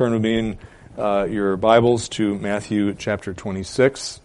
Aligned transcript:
turn 0.00 0.14
with 0.14 0.22
me 0.22 0.38
in 0.38 0.58
uh, 0.96 1.26
your 1.28 1.58
Bibles 1.58 2.08
to 2.08 2.34
Matthew 2.38 2.94
chapter 2.94 3.34
26. 3.34 4.18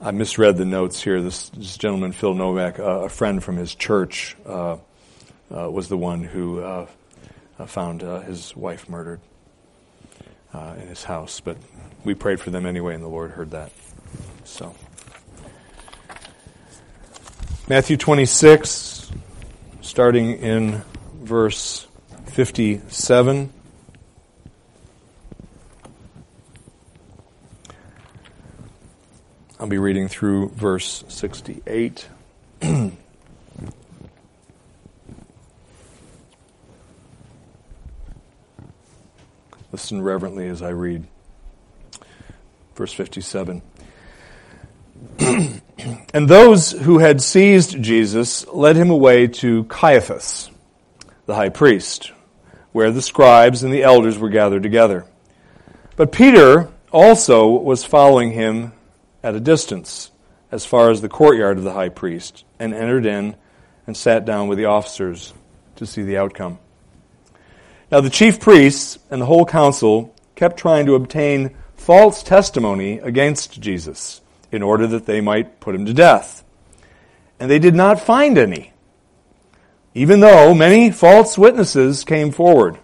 I 0.00 0.12
misread 0.12 0.56
the 0.56 0.64
notes 0.64 1.02
here. 1.02 1.20
This, 1.20 1.48
this 1.48 1.76
gentleman, 1.76 2.12
Phil 2.12 2.32
Novak, 2.32 2.78
uh, 2.78 2.82
a 2.82 3.08
friend 3.08 3.42
from 3.42 3.56
his 3.56 3.74
church, 3.74 4.36
uh, 4.46 4.76
uh 5.52 5.68
was 5.68 5.88
the 5.88 5.98
one 5.98 6.22
who 6.22 6.60
uh, 6.60 6.86
uh, 7.58 7.66
found 7.66 8.02
his 8.02 8.54
wife 8.54 8.88
murdered 8.88 9.18
in 10.54 10.86
his 10.86 11.02
house. 11.02 11.40
But 11.40 11.56
we 12.04 12.14
prayed 12.14 12.38
for 12.38 12.50
them 12.50 12.66
anyway, 12.66 12.94
and 12.94 13.02
the 13.02 13.08
Lord 13.08 13.32
heard 13.32 13.50
that. 13.50 13.72
So, 14.48 14.74
Matthew 17.68 17.96
26, 17.96 19.12
starting 19.82 20.32
in 20.32 20.82
verse 21.22 21.86
57. 22.26 23.52
I'll 29.60 29.66
be 29.68 29.78
reading 29.78 30.08
through 30.08 30.48
verse 30.48 31.04
68. 31.08 32.08
Listen 39.70 40.02
reverently 40.02 40.48
as 40.48 40.62
I 40.62 40.70
read. 40.70 41.06
Verse 42.74 42.92
57. 42.94 43.62
And 46.12 46.28
those 46.28 46.72
who 46.72 46.98
had 46.98 47.20
seized 47.20 47.82
Jesus 47.82 48.46
led 48.48 48.76
him 48.76 48.90
away 48.90 49.26
to 49.28 49.64
Caiaphas, 49.64 50.50
the 51.26 51.34
high 51.34 51.48
priest, 51.48 52.12
where 52.72 52.90
the 52.90 53.02
scribes 53.02 53.62
and 53.62 53.72
the 53.72 53.82
elders 53.82 54.18
were 54.18 54.28
gathered 54.28 54.62
together. 54.62 55.06
But 55.96 56.12
Peter 56.12 56.68
also 56.92 57.48
was 57.48 57.84
following 57.84 58.32
him 58.32 58.72
at 59.22 59.34
a 59.34 59.40
distance 59.40 60.10
as 60.50 60.64
far 60.64 60.90
as 60.90 61.00
the 61.00 61.08
courtyard 61.08 61.58
of 61.58 61.64
the 61.64 61.72
high 61.72 61.90
priest 61.90 62.44
and 62.58 62.74
entered 62.74 63.06
in 63.06 63.36
and 63.86 63.96
sat 63.96 64.24
down 64.24 64.48
with 64.48 64.58
the 64.58 64.64
officers 64.64 65.34
to 65.76 65.86
see 65.86 66.02
the 66.02 66.16
outcome. 66.16 66.58
Now 67.90 68.00
the 68.00 68.10
chief 68.10 68.40
priests 68.40 68.98
and 69.10 69.20
the 69.20 69.26
whole 69.26 69.46
council 69.46 70.14
kept 70.34 70.58
trying 70.58 70.86
to 70.86 70.94
obtain 70.94 71.56
false 71.74 72.22
testimony 72.22 72.98
against 72.98 73.60
Jesus 73.60 74.20
in 74.50 74.62
order 74.62 74.86
that 74.86 75.06
they 75.06 75.20
might 75.20 75.60
put 75.60 75.74
him 75.74 75.86
to 75.86 75.94
death. 75.94 76.44
And 77.38 77.50
they 77.50 77.58
did 77.58 77.74
not 77.74 78.00
find 78.00 78.36
any, 78.36 78.72
even 79.94 80.20
though 80.20 80.54
many 80.54 80.90
false 80.90 81.38
witnesses 81.38 82.04
came 82.04 82.32
forward. 82.32 82.78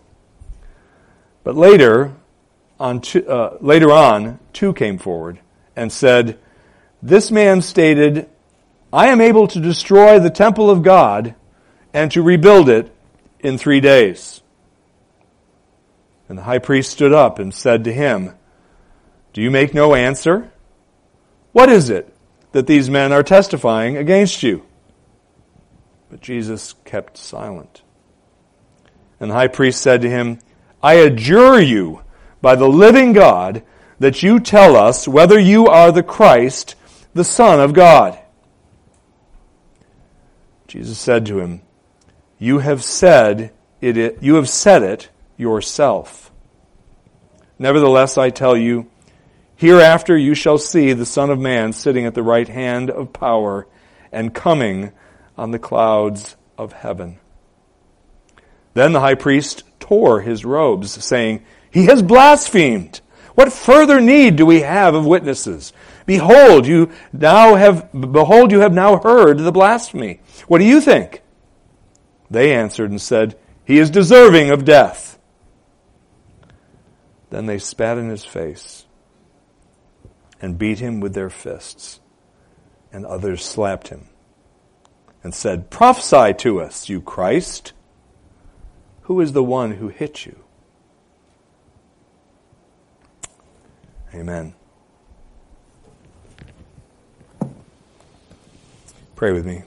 But 1.43 1.57
later, 1.57 2.13
on 2.79 3.01
two, 3.01 3.27
uh, 3.29 3.59
later 3.61 3.91
on, 3.91 4.39
two 4.53 4.73
came 4.73 4.99
forward 4.99 5.41
and 5.77 5.93
said, 5.93 6.39
This 7.03 7.31
man 7.31 7.63
stated, 7.63 8.29
I 8.93 9.09
am 9.09 9.21
able 9.21 9.49
to 9.49 9.61
destroy 9.61 10.19
the 10.19 10.31
temple 10.31 10.71
of 10.71 10.83
God 10.83 11.35
and 11.93 12.11
to 12.13 12.23
rebuild 12.23 12.69
it 12.69 12.95
in 13.41 13.59
three 13.59 13.81
days. 13.81 14.41
And 16.29 16.39
the 16.39 16.43
high 16.43 16.59
priest 16.59 16.91
stood 16.91 17.13
up 17.13 17.39
and 17.39 17.53
said 17.53 17.85
to 17.85 17.93
him, 17.93 18.35
Do 19.33 19.43
you 19.43 19.51
make 19.51 19.75
no 19.75 19.95
answer? 19.95 20.51
What 21.55 21.69
is 21.69 21.89
it 21.89 22.13
that 22.51 22.67
these 22.67 22.91
men 22.91 23.13
are 23.13 23.23
testifying 23.23 23.97
against 23.97 24.43
you? 24.43 24.67
But 26.11 26.21
Jesus 26.21 26.75
kept 26.85 27.17
silent. 27.17 27.83
And 29.21 29.31
the 29.31 29.37
high 29.37 29.47
priest 29.47 29.81
said 29.81 30.03
to 30.03 30.11
him, 30.11 30.41
I 30.83 30.95
adjure 30.95 31.61
you 31.61 32.03
by 32.43 32.57
the 32.57 32.69
living 32.69 33.13
God 33.13 33.63
that 34.01 34.21
you 34.25 34.41
tell 34.41 34.75
us 34.75 35.07
whether 35.07 35.39
you 35.39 35.69
are 35.69 35.93
the 35.93 36.03
Christ, 36.03 36.75
the 37.15 37.23
Son 37.23 37.61
of 37.61 37.73
God. 37.73 38.19
Jesus 40.67 40.99
said 40.99 41.25
to 41.27 41.39
him, 41.39 41.63
You 42.37 42.59
have 42.59 42.83
said 42.83 43.53
it, 43.81 44.21
you 44.21 44.35
have 44.35 44.49
said 44.49 44.83
it 44.83 45.09
yourself. 45.37 46.33
Nevertheless, 47.61 48.19
I 48.19 48.31
tell 48.31 48.57
you, 48.57 48.91
hereafter 49.57 50.17
you 50.17 50.35
shall 50.35 50.59
see 50.59 50.93
the 50.93 51.07
Son 51.07 51.31
of 51.31 51.39
Man 51.39 51.73
sitting 51.73 52.07
at 52.07 52.15
the 52.15 52.23
right 52.23 52.49
hand 52.49 52.91
of 52.91 53.13
power 53.13 53.67
and 54.13 54.35
coming 54.35 54.93
on 55.37 55.51
the 55.51 55.59
clouds 55.59 56.37
of 56.57 56.73
heaven. 56.73 57.19
Then 58.75 58.93
the 58.93 59.01
high 59.01 59.15
priest 59.15 59.65
tore 59.81 60.21
his 60.21 60.45
robes, 60.45 61.05
saying, 61.05 61.45
He 61.71 61.87
has 61.87 62.03
blasphemed. 62.03 63.01
What 63.35 63.53
further 63.53 64.01
need 64.01 64.37
do 64.37 64.47
we 64.47 64.61
have 64.61 64.95
of 64.95 65.07
witnesses? 65.07 65.73
Behold, 66.07 66.67
you 66.67 66.91
now 67.13 67.55
have, 67.57 67.91
behold, 67.93 68.53
you 68.53 68.61
have 68.61 68.73
now 68.73 68.99
heard 68.99 69.39
the 69.39 69.53
blasphemy. 69.53 70.21
What 70.47 70.59
do 70.59 70.65
you 70.65 70.81
think? 70.81 71.23
They 72.31 72.55
answered 72.55 72.91
and 72.91 73.01
said, 73.01 73.37
He 73.65 73.79
is 73.79 73.91
deserving 73.91 74.51
of 74.51 74.65
death. 74.65 75.19
Then 77.31 77.47
they 77.47 77.59
spat 77.59 77.99
in 77.99 78.09
his 78.09 78.25
face 78.25 78.84
and 80.45 80.59
beat 80.59 80.79
him 80.79 81.01
with 81.01 81.15
their 81.15 81.31
fists, 81.31 82.01
and 82.93 83.07
others 83.07 83.43
slapped 83.43 83.89
him 83.89 84.09
and 85.23 85.35
said, 85.35 85.71
Prophesy 85.71 86.35
to 86.35 86.61
us, 86.61 86.87
you 86.87 87.01
Christ. 87.01 87.73
Who 89.05 89.23
is 89.23 89.33
the 89.33 89.43
one 89.43 89.71
who 89.71 89.89
hit 89.89 90.27
you? 90.27 90.39
Amen. 94.15 94.53
Pray 99.17 99.33
with 99.33 99.47
me. 99.47 99.63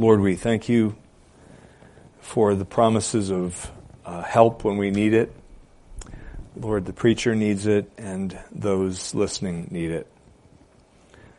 Lord, 0.00 0.22
we 0.22 0.34
thank 0.34 0.70
you 0.70 0.96
for 2.20 2.54
the 2.54 2.64
promises 2.64 3.30
of 3.30 3.70
uh, 4.06 4.22
help 4.22 4.64
when 4.64 4.78
we 4.78 4.90
need 4.90 5.12
it. 5.12 5.30
Lord, 6.56 6.86
the 6.86 6.94
preacher 6.94 7.34
needs 7.34 7.66
it 7.66 7.92
and 7.98 8.38
those 8.50 9.14
listening 9.14 9.68
need 9.70 9.90
it 9.90 10.10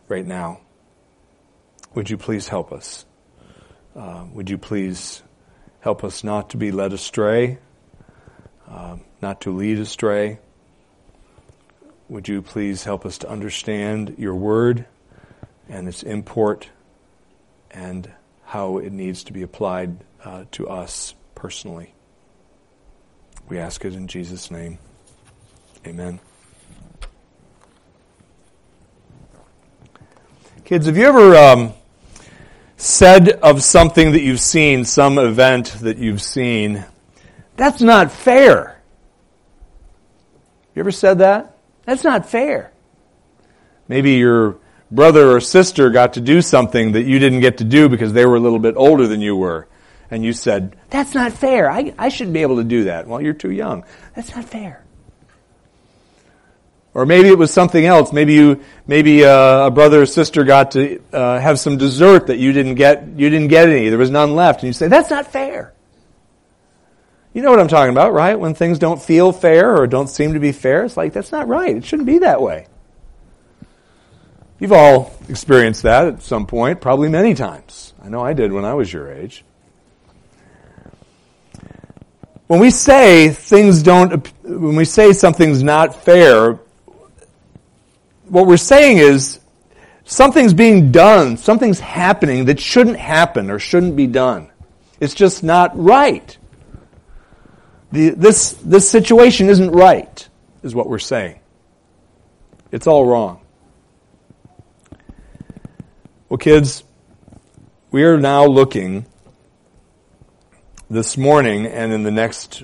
right 0.08 0.28
now. 0.28 0.60
Would 1.96 2.12
you 2.12 2.20
please 2.20 2.50
help 2.50 2.72
us? 2.72 3.04
Uh, 3.96 4.26
would 4.32 4.48
you 4.48 4.60
please 4.60 5.24
help 5.80 6.04
us 6.04 6.24
not 6.24 6.52
to 6.52 6.58
be 6.58 6.72
led 6.72 6.94
astray, 6.94 7.58
uh, 8.70 8.98
not 9.24 9.42
to 9.42 9.50
lead 9.50 9.80
astray? 9.80 10.38
Would 12.10 12.28
you 12.28 12.44
please 12.44 12.84
help 12.84 13.08
us 13.08 13.18
to 13.18 13.28
understand 13.28 14.18
your 14.20 14.36
word 14.36 14.86
and 15.68 15.88
its 15.88 16.04
import 16.04 16.70
and 17.72 18.14
how 18.52 18.80
it 18.80 18.92
needs 18.92 19.24
to 19.24 19.32
be 19.32 19.44
applied 19.44 19.96
uh, 20.26 20.44
to 20.52 20.68
us 20.68 21.16
personally? 21.36 21.94
We 23.48 23.60
ask 23.60 23.86
it 23.86 23.94
in 23.94 24.10
Jesus' 24.10 24.52
name. 24.52 24.78
Amen. 25.88 26.20
Kids, 30.66 30.86
have 30.88 30.98
you 30.98 31.06
ever 31.06 31.34
um, 31.38 31.74
said 32.76 33.30
of 33.30 33.64
something 33.64 34.12
that 34.12 34.22
you've 34.22 34.42
seen, 34.42 34.84
some 34.84 35.18
event 35.18 35.68
that 35.80 35.98
you've 35.98 36.22
seen, 36.22 36.84
that's 37.56 37.82
not 37.82 38.12
fair? 38.12 38.82
You 40.76 40.82
ever 40.82 40.92
said 40.92 41.20
that? 41.20 41.56
That's 41.86 42.04
not 42.04 42.28
fair. 42.30 42.74
Maybe 43.88 44.16
your 44.16 44.58
brother 44.92 45.32
or 45.32 45.40
sister 45.40 45.90
got 45.90 46.14
to 46.14 46.22
do 46.22 46.42
something 46.42 46.92
that 46.94 47.04
you 47.04 47.20
didn't 47.20 47.40
get 47.40 47.58
to 47.60 47.64
do 47.64 47.90
because 47.90 48.14
they 48.14 48.26
were 48.26 48.36
a 48.36 48.40
little 48.40 48.60
bit 48.60 48.76
older 48.76 49.08
than 49.08 49.22
you 49.22 49.36
were. 49.36 49.68
And 50.10 50.26
you 50.26 50.34
said, 50.34 50.76
that's 50.90 51.16
not 51.16 51.32
fair. 51.32 51.72
I, 51.72 51.94
I 51.98 52.10
should 52.10 52.34
be 52.34 52.42
able 52.42 52.58
to 52.58 52.66
do 52.66 52.84
that. 52.86 53.08
Well, 53.08 53.22
you're 53.22 53.34
too 53.34 53.52
young. 53.52 53.86
That's 54.14 54.36
not 54.36 54.44
fair. 54.44 54.84
Or 56.94 57.06
maybe 57.06 57.30
it 57.30 57.38
was 57.38 57.54
something 57.54 57.86
else. 57.86 58.12
Maybe 58.12 58.34
you, 58.34 58.62
maybe 58.86 59.24
uh, 59.24 59.68
a 59.68 59.72
brother 59.72 60.02
or 60.02 60.06
sister 60.06 60.44
got 60.44 60.72
to 60.72 61.02
uh, 61.14 61.40
have 61.40 61.58
some 61.58 61.78
dessert 61.78 62.28
that 62.28 62.38
you 62.38 62.52
didn't 62.52 62.76
get. 62.76 63.08
You 63.08 63.30
didn't 63.30 63.48
get 63.48 63.70
any. 63.70 63.88
There 63.88 63.98
was 63.98 64.10
none 64.10 64.36
left, 64.36 64.62
and 64.62 64.68
you 64.68 64.74
say 64.74 64.90
that's 64.90 65.10
not 65.10 65.32
fair. 65.32 65.74
You 67.34 67.42
know 67.42 67.50
what 67.50 67.62
I'm 67.62 67.70
talking 67.70 67.94
about, 67.94 68.12
right? 68.12 68.38
When 68.38 68.54
things 68.54 68.78
don't 68.78 69.02
feel 69.02 69.32
fair 69.32 69.78
or 69.78 69.88
don't 69.88 70.10
seem 70.10 70.34
to 70.34 70.40
be 70.42 70.52
fair, 70.52 70.84
it's 70.84 70.98
like 70.98 71.14
that's 71.14 71.32
not 71.32 71.48
right. 71.48 71.78
It 71.78 71.86
shouldn't 71.86 72.08
be 72.08 72.20
that 72.20 72.42
way. 72.42 72.68
You've 74.62 74.74
all 74.74 75.12
experienced 75.28 75.82
that 75.82 76.06
at 76.06 76.22
some 76.22 76.46
point, 76.46 76.82
probably 76.82 77.10
many 77.10 77.34
times. 77.34 77.96
I 78.00 78.10
know 78.10 78.22
I 78.22 78.34
did 78.34 78.54
when 78.54 78.64
I 78.64 78.76
was 78.76 78.94
your 78.94 79.12
age. 79.12 79.44
When 82.46 82.60
we 82.60 82.70
say 82.70 83.30
things 83.30 83.82
don't, 83.82 84.32
when 84.44 84.76
we 84.76 84.86
say 84.86 85.14
something's 85.14 85.64
not 85.64 86.04
fair, 86.04 86.60
what 88.28 88.46
we're 88.46 88.58
saying 88.58 89.00
is 89.00 89.40
something's 90.06 90.54
being 90.54 90.92
done, 90.92 91.38
something's 91.38 91.80
happening 91.80 92.46
that 92.46 92.60
shouldn't 92.60 92.98
happen 92.98 93.50
or 93.50 93.58
shouldn't 93.58 93.96
be 93.96 94.06
done. 94.06 94.52
It's 95.00 95.16
just 95.16 95.44
not 95.44 95.72
right. 95.74 96.38
The, 97.92 98.10
this, 98.10 98.52
this 98.64 98.88
situation 98.88 99.50
isn't 99.50 99.72
right, 99.72 100.30
is 100.62 100.76
what 100.76 100.88
we're 100.88 101.00
saying. 101.00 101.40
It's 102.72 102.86
all 102.86 103.08
wrong. 103.08 103.41
Well, 106.32 106.38
kids, 106.38 106.86
we 107.92 108.06
are 108.06 108.18
now 108.18 108.46
looking 108.46 109.06
this 110.90 111.18
morning 111.18 111.66
and 111.66 111.92
in 111.92 112.04
the 112.04 112.12
next, 112.12 112.64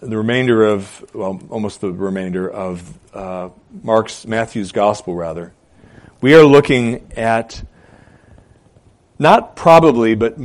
the 0.00 0.16
remainder 0.16 0.64
of, 0.64 1.04
well, 1.12 1.38
almost 1.50 1.82
the 1.82 1.92
remainder 1.92 2.50
of 2.50 2.98
uh, 3.14 3.50
Mark's, 3.82 4.26
Matthew's 4.26 4.72
gospel, 4.72 5.14
rather. 5.14 5.52
We 6.22 6.34
are 6.34 6.42
looking 6.42 7.12
at 7.14 7.62
not 9.18 9.56
probably, 9.56 10.14
but 10.14 10.38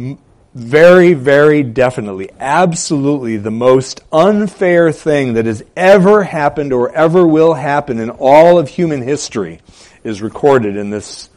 very, 0.53 1.13
very 1.13 1.63
definitely, 1.63 2.31
absolutely 2.37 3.37
the 3.37 3.49
most 3.49 4.01
unfair 4.11 4.91
thing 4.91 5.35
that 5.35 5.45
has 5.45 5.63
ever 5.77 6.21
happened 6.21 6.73
or 6.73 6.91
ever 6.91 7.25
will 7.25 7.53
happen 7.53 7.97
in 7.97 8.09
all 8.09 8.59
of 8.59 8.67
human 8.67 9.03
history 9.03 9.61
is 10.03 10.21
recorded 10.21 10.75
in 10.75 10.89
this, 10.89 11.29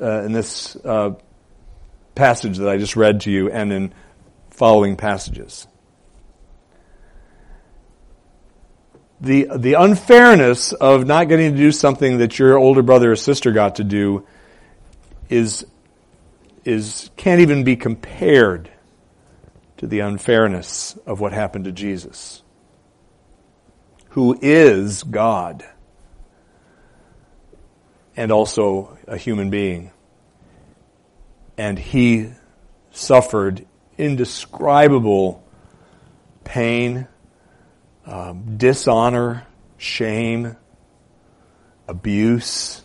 uh, 0.00 0.22
in 0.22 0.32
this 0.32 0.76
uh, 0.76 1.14
passage 2.14 2.58
that 2.58 2.68
I 2.68 2.78
just 2.78 2.96
read 2.96 3.22
to 3.22 3.30
you 3.30 3.50
and 3.50 3.72
in 3.72 3.94
following 4.50 4.96
passages. 4.96 5.66
The, 9.20 9.48
the 9.56 9.74
unfairness 9.74 10.72
of 10.72 11.06
not 11.06 11.28
getting 11.28 11.52
to 11.52 11.56
do 11.56 11.72
something 11.72 12.18
that 12.18 12.38
your 12.38 12.56
older 12.56 12.82
brother 12.82 13.12
or 13.12 13.16
sister 13.16 13.50
got 13.50 13.76
to 13.76 13.84
do 13.84 14.26
is, 15.28 15.66
is, 16.64 17.10
can't 17.16 17.40
even 17.40 17.64
be 17.64 17.76
compared 17.76 18.70
to 19.78 19.86
the 19.86 20.00
unfairness 20.00 20.96
of 21.06 21.20
what 21.20 21.32
happened 21.32 21.64
to 21.64 21.72
Jesus, 21.72 22.42
who 24.10 24.38
is 24.40 25.02
God 25.02 25.64
and 28.18 28.32
also 28.32 28.98
a 29.06 29.16
human 29.16 29.48
being. 29.48 29.92
And 31.56 31.78
he 31.78 32.30
suffered 32.90 33.64
indescribable 33.96 35.44
pain, 36.42 37.06
um, 38.06 38.56
dishonor, 38.56 39.46
shame, 39.76 40.56
abuse 41.86 42.82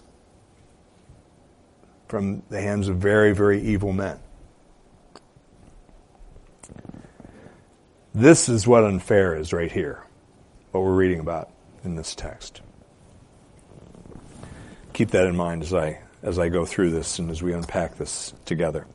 from 2.08 2.44
the 2.50 2.62
hands 2.62 2.88
of 2.88 2.98
very, 2.98 3.34
very 3.34 3.60
evil 3.60 3.92
men. 3.92 4.20
This 8.14 8.50
is 8.50 8.68
what 8.68 8.84
unfair 8.84 9.36
is 9.36 9.52
right 9.52 9.72
here, 9.72 10.06
what 10.70 10.84
we're 10.84 10.94
reading 10.94 11.22
about 11.22 11.50
in 11.84 11.96
this 11.96 12.14
text. 12.14 12.62
Keep 14.94 15.12
that 15.12 15.26
in 15.26 15.36
mind 15.36 15.64
as 15.64 15.74
I 15.74 16.00
as 16.22 16.40
I 16.40 16.50
go 16.50 16.66
through 16.66 16.92
this 16.92 17.20
and 17.20 17.30
as 17.30 17.44
we 17.44 17.54
unpack 17.54 17.98
this 17.98 18.34
together. 18.46 18.86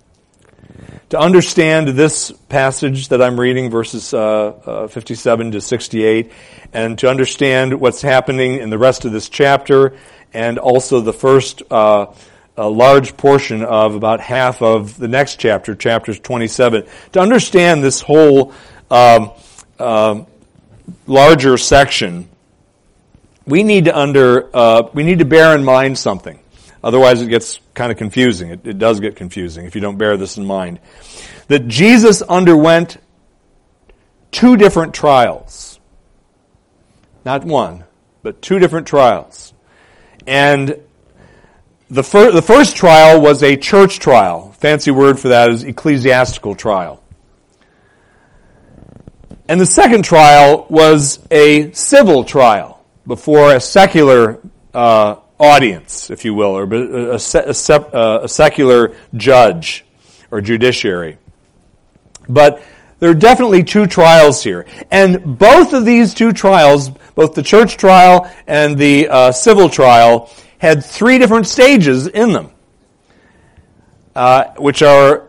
To 1.11 1.19
understand 1.19 1.89
this 1.89 2.31
passage 2.49 3.09
that 3.09 3.23
I'm 3.23 3.39
reading, 3.39 3.71
verses 3.71 4.13
uh, 4.13 4.19
uh, 4.19 4.89
57 4.89 5.53
to 5.53 5.61
68, 5.61 6.33
and 6.73 6.99
to 6.99 7.09
understand 7.09 7.81
what's 7.81 8.03
happening 8.03 8.59
in 8.59 8.71
the 8.71 8.79
rest 8.79 9.05
of 9.05 9.13
this 9.13 9.29
chapter, 9.29 9.97
and 10.33 10.59
also 10.59 11.01
the 11.01 11.13
first 11.13 11.63
uh, 11.71 12.07
large 12.57 13.17
portion 13.17 13.65
of 13.65 13.95
about 13.95 14.21
half 14.21 14.63
of 14.63 14.99
the 14.99 15.09
next 15.09 15.37
chapter, 15.37 15.75
chapters 15.75 16.19
27, 16.21 16.87
to 17.13 17.21
understand 17.21 17.83
this 17.83 18.01
whole 18.01 18.53
um, 18.91 19.33
um 19.79 20.27
larger 21.07 21.59
section, 21.59 22.29
we 23.49 23.63
need 23.63 23.87
to 23.87 23.99
under 23.99 24.55
uh, 24.55 24.89
we 24.93 25.03
need 25.03 25.19
to 25.21 25.25
bear 25.25 25.55
in 25.55 25.65
mind 25.65 25.99
something. 25.99 26.39
Otherwise, 26.85 27.23
it 27.23 27.29
gets 27.29 27.59
kind 27.75 27.91
of 27.91 27.99
confusing. 27.99 28.51
It, 28.51 28.67
it 28.67 28.79
does 28.79 29.01
get 29.01 29.17
confusing 29.17 29.67
if 29.67 29.75
you 29.75 29.81
don't 29.81 29.99
bear 29.99 30.17
this 30.17 30.37
in 30.37 30.45
mind. 30.45 30.79
That 31.49 31.67
Jesus 31.67 32.23
underwent 32.23 32.99
two 34.31 34.57
different 34.57 34.95
trials. 34.95 35.81
Not 37.25 37.45
one, 37.45 37.85
but 38.23 38.41
two 38.41 38.59
different 38.59 38.87
trials. 38.87 39.53
And 40.27 40.81
the, 41.91 42.05
fir- 42.05 42.31
the 42.31 42.43
first 42.43 42.77
trial 42.77 43.21
was 43.21 43.43
a 43.43 43.57
church 43.57 43.99
trial. 43.99 44.53
Fancy 44.53 44.91
word 44.91 45.19
for 45.19 45.29
that 45.29 45.51
is 45.51 45.65
ecclesiastical 45.65 46.55
trial. 46.55 47.03
And 49.49 49.59
the 49.59 49.67
second 49.67 50.05
trial 50.05 50.67
was 50.69 51.19
a 51.31 51.73
civil 51.73 52.25
trial 52.25 52.78
before 53.09 53.55
a 53.55 53.61
secular 53.61 54.39
uh, 54.73 55.17
audience, 55.41 56.11
if 56.11 56.25
you 56.25 56.35
will, 56.35 56.57
or 56.57 56.65
a, 56.65 57.19
a, 57.19 58.21
a 58.23 58.29
secular 58.29 58.95
judge 59.17 59.85
or 60.31 60.41
judiciary. 60.41 61.19
But 62.29 62.63
there 62.99 63.11
are 63.11 63.15
definitely 63.15 63.65
two 63.65 63.87
trials 63.87 64.45
here. 64.45 64.67
And 64.91 65.39
both 65.39 65.73
of 65.73 65.85
these 65.85 66.13
two 66.13 66.33
trials, 66.33 66.91
both 67.15 67.35
the 67.35 67.43
church 67.43 67.77
trial 67.79 68.31
and 68.47 68.77
the 68.77 69.09
uh, 69.09 69.33
civil 69.33 69.69
trial, 69.71 70.31
had 70.59 70.85
three 70.85 71.19
different 71.19 71.47
stages 71.47 72.09
in 72.09 72.33
them, 72.33 72.51
uh, 74.15 74.53
which 74.59 74.83
are, 74.83 75.29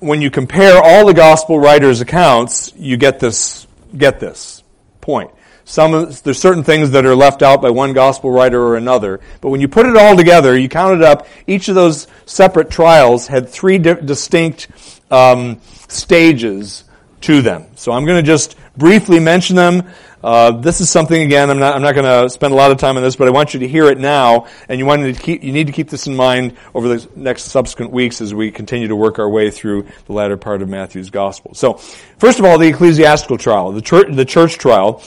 when 0.00 0.20
you 0.22 0.30
compare 0.30 0.82
all 0.82 1.06
the 1.06 1.14
gospel 1.14 1.60
writers' 1.60 2.00
accounts, 2.00 2.72
you 2.74 2.96
get 2.96 3.20
this, 3.20 3.66
get 3.96 4.18
this 4.18 4.64
point. 5.00 5.30
Some 5.72 5.92
there's 5.92 6.38
certain 6.38 6.64
things 6.64 6.90
that 6.90 7.06
are 7.06 7.16
left 7.16 7.40
out 7.40 7.62
by 7.62 7.70
one 7.70 7.94
gospel 7.94 8.30
writer 8.30 8.62
or 8.62 8.76
another, 8.76 9.20
but 9.40 9.48
when 9.48 9.62
you 9.62 9.68
put 9.68 9.86
it 9.86 9.96
all 9.96 10.14
together, 10.14 10.54
you 10.54 10.68
count 10.68 11.00
it 11.00 11.02
up. 11.02 11.26
Each 11.46 11.70
of 11.70 11.74
those 11.74 12.08
separate 12.26 12.68
trials 12.68 13.26
had 13.26 13.48
three 13.48 13.78
di- 13.78 13.94
distinct 13.94 14.68
um, 15.10 15.62
stages 15.88 16.84
to 17.22 17.40
them. 17.40 17.68
So 17.76 17.90
I'm 17.90 18.04
going 18.04 18.22
to 18.22 18.26
just 18.26 18.54
briefly 18.76 19.18
mention 19.18 19.56
them. 19.56 19.88
Uh, 20.22 20.50
this 20.50 20.82
is 20.82 20.90
something 20.90 21.22
again. 21.22 21.48
I'm 21.48 21.58
not. 21.58 21.74
I'm 21.74 21.80
not 21.80 21.94
going 21.94 22.04
to 22.04 22.28
spend 22.28 22.52
a 22.52 22.56
lot 22.56 22.70
of 22.70 22.76
time 22.76 22.98
on 22.98 23.02
this, 23.02 23.16
but 23.16 23.26
I 23.26 23.30
want 23.30 23.54
you 23.54 23.60
to 23.60 23.68
hear 23.68 23.86
it 23.86 23.96
now, 23.96 24.48
and 24.68 24.78
you 24.78 24.84
want 24.84 25.02
to 25.02 25.14
keep. 25.14 25.42
You 25.42 25.52
need 25.54 25.68
to 25.68 25.72
keep 25.72 25.88
this 25.88 26.06
in 26.06 26.14
mind 26.14 26.58
over 26.74 26.86
the 26.86 27.08
next 27.16 27.44
subsequent 27.44 27.92
weeks 27.92 28.20
as 28.20 28.34
we 28.34 28.50
continue 28.50 28.88
to 28.88 28.96
work 28.96 29.18
our 29.18 29.28
way 29.28 29.50
through 29.50 29.86
the 30.04 30.12
latter 30.12 30.36
part 30.36 30.60
of 30.60 30.68
Matthew's 30.68 31.08
gospel. 31.08 31.54
So, 31.54 31.78
first 32.18 32.38
of 32.40 32.44
all, 32.44 32.58
the 32.58 32.68
ecclesiastical 32.68 33.38
trial, 33.38 33.72
the 33.72 33.80
church, 33.80 34.08
the 34.10 34.26
church 34.26 34.58
trial. 34.58 35.02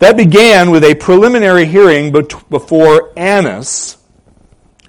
That 0.00 0.16
began 0.16 0.70
with 0.70 0.82
a 0.82 0.94
preliminary 0.94 1.66
hearing 1.66 2.10
before 2.10 3.12
Annas, 3.18 3.98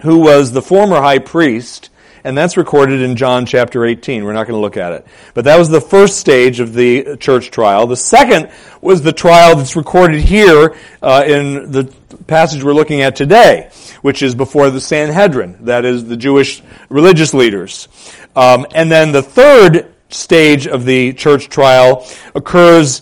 who 0.04 0.20
was 0.20 0.54
the 0.54 0.62
former 0.62 1.02
high 1.02 1.20
priest, 1.20 1.90
and 2.24 2.38
that's 2.38 2.56
recorded 2.56 3.02
in 3.02 3.18
John 3.18 3.46
chapter 3.46 3.84
18. 3.84 4.24
We're 4.24 4.32
not 4.32 4.48
going 4.48 4.56
to 4.56 4.62
look 4.62 4.78
at 4.78 4.94
it. 4.94 5.06
But 5.34 5.44
that 5.46 5.60
was 5.60 5.68
the 5.68 5.82
first 5.82 6.18
stage 6.18 6.62
of 6.62 6.74
the 6.74 7.18
church 7.18 7.52
trial. 7.52 7.88
The 7.88 7.98
second 7.98 8.52
was 8.80 9.02
the 9.02 9.12
trial 9.12 9.58
that's 9.58 9.76
recorded 9.76 10.22
here 10.22 10.78
uh, 11.02 11.26
in 11.28 11.74
the 11.74 11.94
passage 12.28 12.64
we're 12.64 12.72
looking 12.72 13.02
at 13.02 13.18
today, 13.18 13.70
which 14.02 14.24
is 14.24 14.34
before 14.34 14.70
the 14.70 14.80
Sanhedrin, 14.80 15.66
that 15.66 15.84
is 15.84 16.06
the 16.06 16.16
Jewish 16.16 16.64
religious 16.88 17.34
leaders. 17.34 17.90
Um, 18.34 18.66
and 18.74 18.90
then 18.90 19.12
the 19.12 19.24
third 19.24 19.94
stage 20.14 20.68
of 20.68 20.86
the 20.86 21.14
church 21.14 21.50
trial 21.50 22.08
occurs 22.36 23.02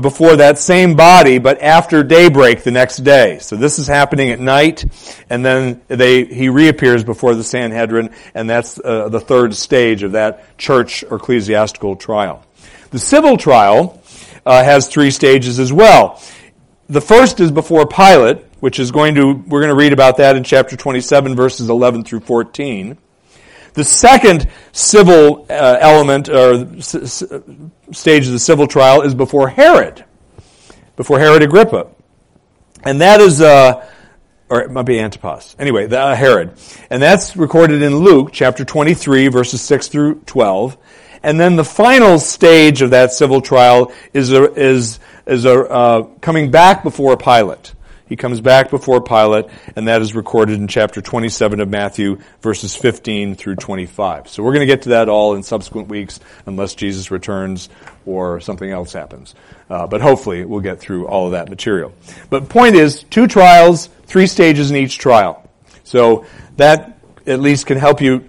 before 0.00 0.36
that 0.36 0.58
same 0.58 0.94
body, 0.94 1.38
but 1.38 1.60
after 1.60 2.02
daybreak 2.02 2.62
the 2.62 2.70
next 2.70 2.98
day. 2.98 3.38
So 3.38 3.56
this 3.56 3.78
is 3.78 3.86
happening 3.86 4.30
at 4.30 4.38
night, 4.38 4.84
and 5.28 5.44
then 5.44 5.80
they, 5.88 6.24
he 6.24 6.48
reappears 6.48 7.02
before 7.02 7.34
the 7.34 7.42
Sanhedrin, 7.42 8.10
and 8.34 8.48
that's 8.48 8.78
uh, 8.78 9.08
the 9.08 9.20
third 9.20 9.54
stage 9.54 10.02
of 10.02 10.12
that 10.12 10.56
church 10.58 11.02
or 11.04 11.16
ecclesiastical 11.16 11.96
trial. 11.96 12.44
The 12.90 12.98
civil 12.98 13.36
trial 13.36 14.02
uh, 14.44 14.62
has 14.62 14.86
three 14.86 15.10
stages 15.10 15.58
as 15.58 15.72
well. 15.72 16.22
The 16.88 17.00
first 17.00 17.40
is 17.40 17.50
before 17.50 17.86
Pilate, 17.86 18.38
which 18.60 18.78
is 18.78 18.90
going 18.90 19.14
to, 19.14 19.32
we're 19.32 19.60
going 19.60 19.70
to 19.70 19.76
read 19.76 19.92
about 19.92 20.18
that 20.18 20.36
in 20.36 20.44
chapter 20.44 20.76
27, 20.76 21.34
verses 21.34 21.70
11 21.70 22.04
through 22.04 22.20
14. 22.20 22.98
The 23.74 23.84
second 23.84 24.48
civil 24.72 25.46
uh, 25.48 25.78
element 25.80 26.28
or 26.28 26.66
s- 26.76 26.94
s- 26.94 27.22
stage 27.92 28.26
of 28.26 28.32
the 28.32 28.38
civil 28.38 28.66
trial 28.66 29.02
is 29.02 29.14
before 29.14 29.48
Herod, 29.48 30.04
before 30.96 31.18
Herod 31.18 31.42
Agrippa. 31.42 31.88
And 32.84 33.00
that 33.00 33.20
is, 33.20 33.40
uh, 33.40 33.86
or 34.48 34.62
it 34.62 34.70
might 34.70 34.86
be 34.86 34.98
Antipas. 34.98 35.54
Anyway, 35.58 35.86
the, 35.86 36.00
uh, 36.00 36.14
Herod. 36.16 36.54
And 36.90 37.00
that's 37.02 37.36
recorded 37.36 37.82
in 37.82 37.96
Luke 37.96 38.30
chapter 38.32 38.64
23 38.64 39.28
verses 39.28 39.60
6 39.62 39.88
through 39.88 40.20
12. 40.26 40.76
And 41.22 41.38
then 41.38 41.56
the 41.56 41.64
final 41.64 42.18
stage 42.18 42.80
of 42.82 42.90
that 42.90 43.12
civil 43.12 43.40
trial 43.42 43.92
is 44.14 44.32
a, 44.32 44.52
is, 44.54 44.98
is 45.26 45.44
a, 45.44 45.60
uh, 45.70 46.02
coming 46.20 46.50
back 46.50 46.82
before 46.82 47.16
Pilate. 47.16 47.74
He 48.10 48.16
comes 48.16 48.40
back 48.40 48.70
before 48.70 49.00
Pilate, 49.00 49.46
and 49.76 49.86
that 49.86 50.02
is 50.02 50.16
recorded 50.16 50.58
in 50.58 50.66
chapter 50.66 51.00
27 51.00 51.60
of 51.60 51.68
Matthew, 51.68 52.18
verses 52.42 52.74
15 52.74 53.36
through 53.36 53.54
25. 53.54 54.28
So 54.28 54.42
we're 54.42 54.52
going 54.52 54.66
to 54.66 54.66
get 54.66 54.82
to 54.82 54.88
that 54.90 55.08
all 55.08 55.36
in 55.36 55.44
subsequent 55.44 55.86
weeks, 55.86 56.18
unless 56.44 56.74
Jesus 56.74 57.12
returns 57.12 57.68
or 58.04 58.40
something 58.40 58.68
else 58.68 58.92
happens. 58.92 59.36
Uh, 59.70 59.86
but 59.86 60.00
hopefully 60.00 60.44
we'll 60.44 60.58
get 60.58 60.80
through 60.80 61.06
all 61.06 61.26
of 61.26 61.32
that 61.32 61.48
material. 61.48 61.92
But 62.30 62.48
point 62.48 62.74
is, 62.74 63.04
two 63.04 63.28
trials, 63.28 63.86
three 64.06 64.26
stages 64.26 64.72
in 64.72 64.76
each 64.76 64.98
trial. 64.98 65.48
So 65.84 66.26
that 66.56 66.98
at 67.28 67.38
least 67.38 67.66
can 67.66 67.78
help 67.78 68.00
you 68.00 68.28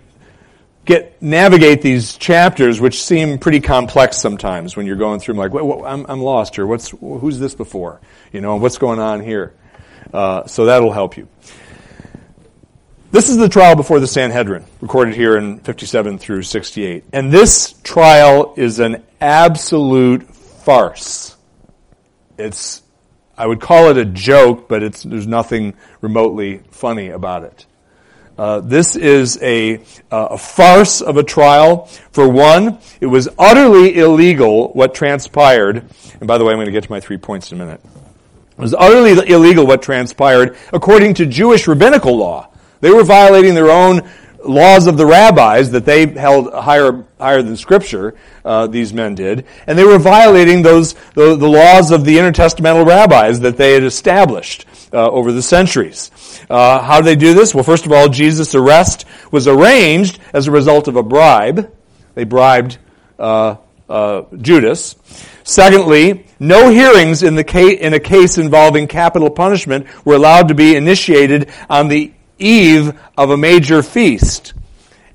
get 0.85 1.19
navigate 1.23 1.81
these 1.81 2.17
chapters, 2.17 2.79
which 2.79 3.03
seem 3.03 3.39
pretty 3.39 3.61
complex 3.61 4.17
sometimes 4.17 4.77
when 4.77 4.85
you're 4.85 4.95
going 4.95 5.19
through 5.19 5.33
them. 5.33 5.51
Like, 5.51 5.85
I'm, 5.88 6.05
I'm 6.07 6.21
lost 6.21 6.53
here. 6.53 6.67
What's 6.67 6.89
who's 6.89 7.39
this 7.39 7.55
before? 7.55 8.00
You 8.31 8.41
know, 8.41 8.57
what's 8.57 8.77
going 8.77 9.00
on 9.00 9.21
here? 9.21 9.55
Uh, 10.13 10.46
so 10.46 10.65
that'll 10.65 10.91
help 10.91 11.18
you. 11.18 11.27
This 13.12 13.27
is 13.27 13.36
the 13.36 13.50
trial 13.50 13.75
before 13.75 14.00
the 14.00 14.08
Sanhedrin, 14.08 14.63
recorded 14.80 15.15
here 15.15 15.36
in 15.36 15.60
57 15.60 16.18
through 16.18 16.44
68. 16.44 17.03
And 17.12 17.30
this 17.30 17.74
trial 17.84 18.53
is 18.56 18.80
an 18.80 19.03
absolute 19.20 20.24
farce. 20.24 21.36
It's, 22.38 22.82
I 23.38 23.46
would 23.46 23.60
call 23.60 23.89
it 23.89 23.98
a 23.98 24.06
joke, 24.06 24.70
but 24.70 24.82
it's, 24.82 25.03
there's 25.03 25.27
nothing 25.27 25.74
remotely 26.00 26.60
funny 26.72 27.10
about 27.10 27.44
it. 27.44 27.65
Uh, 28.38 28.62
this 28.62 28.96
is 28.96 29.38
a, 29.41 29.75
uh, 30.10 30.30
a 30.32 30.38
farce 30.38 31.01
of 31.01 31.18
a 31.18 31.24
trial. 31.24 31.88
For 32.13 32.27
one, 32.30 32.80
it 33.01 33.08
was 33.08 33.27
utterly 33.38 33.98
illegal 33.98 34.72
what 34.72 34.96
transpired. 34.96 35.86
And 36.20 36.27
by 36.27 36.38
the 36.38 36.46
way, 36.46 36.51
I'm 36.51 36.58
going 36.58 36.65
to 36.68 36.72
get 36.72 36.86
to 36.86 36.91
my 36.91 37.01
three 37.01 37.18
points 37.18 37.51
in 37.51 37.60
a 37.60 37.65
minute. 37.65 37.82
It 38.62 38.65
was 38.65 38.75
utterly 38.75 39.13
illegal 39.27 39.65
what 39.65 39.82
transpired 39.82 40.56
according 40.72 41.15
to 41.15 41.25
Jewish 41.25 41.68
rabbinical 41.68 42.15
law. 42.15 42.50
They 42.80 42.91
were 42.91 43.03
violating 43.03 43.56
their 43.56 43.72
own 43.72 44.08
laws 44.46 44.86
of 44.86 44.98
the 44.98 45.06
rabbis 45.08 45.72
that 45.72 45.84
they 45.84 46.06
held 46.06 46.53
higher 46.53 47.03
higher 47.20 47.41
than 47.41 47.58
Scripture. 47.58 48.13
Uh, 48.46 48.68
these 48.68 48.94
men 48.94 49.15
did, 49.15 49.48
and 49.65 49.80
they 49.80 49.84
were 49.84 49.98
violating 49.98 50.62
those 50.62 50.94
the, 51.15 51.36
the, 51.36 51.48
laws 51.48 51.89
of 51.89 52.06
the 52.06 52.18
intertestamental 52.18 52.86
rabbis 52.86 53.39
that 53.39 53.58
they 53.58 53.74
had 53.74 53.84
established 53.84 54.68
uh, 54.94 55.10
over 55.10 55.32
the 55.32 55.41
centuries. 55.41 56.12
Uh, 56.48 56.84
how 56.84 57.01
did 57.01 57.06
they 57.06 57.15
do 57.15 57.34
this? 57.34 57.56
Well, 57.56 57.63
first 57.63 57.88
of 57.88 57.91
all, 57.91 58.10
Jesus' 58.10 58.53
arrest 58.53 59.06
was 59.32 59.48
arranged 59.48 60.20
as 60.34 60.46
a 60.46 60.51
result 60.51 60.88
of 60.88 60.98
a 60.98 61.03
bribe. 61.03 61.74
They 62.13 62.25
bribed 62.25 62.77
uh, 63.18 63.56
uh, 63.89 64.22
Judas. 64.38 64.96
Secondly, 65.51 66.25
no 66.39 66.70
hearings 66.70 67.24
in, 67.24 67.36
the 67.36 67.43
case, 67.43 67.77
in 67.81 67.93
a 67.93 68.00
case 68.00 68.38
involving 68.38 68.88
capital 68.88 69.29
punishment 69.29 69.86
were 70.05 70.15
allowed 70.15 70.48
to 70.48 70.53
be 70.53 70.77
initiated 70.77 71.51
on 71.70 71.89
the 71.89 72.13
eve 72.39 72.98
of 73.17 73.31
a 73.31 73.36
major 73.36 73.84
feast. 73.84 74.53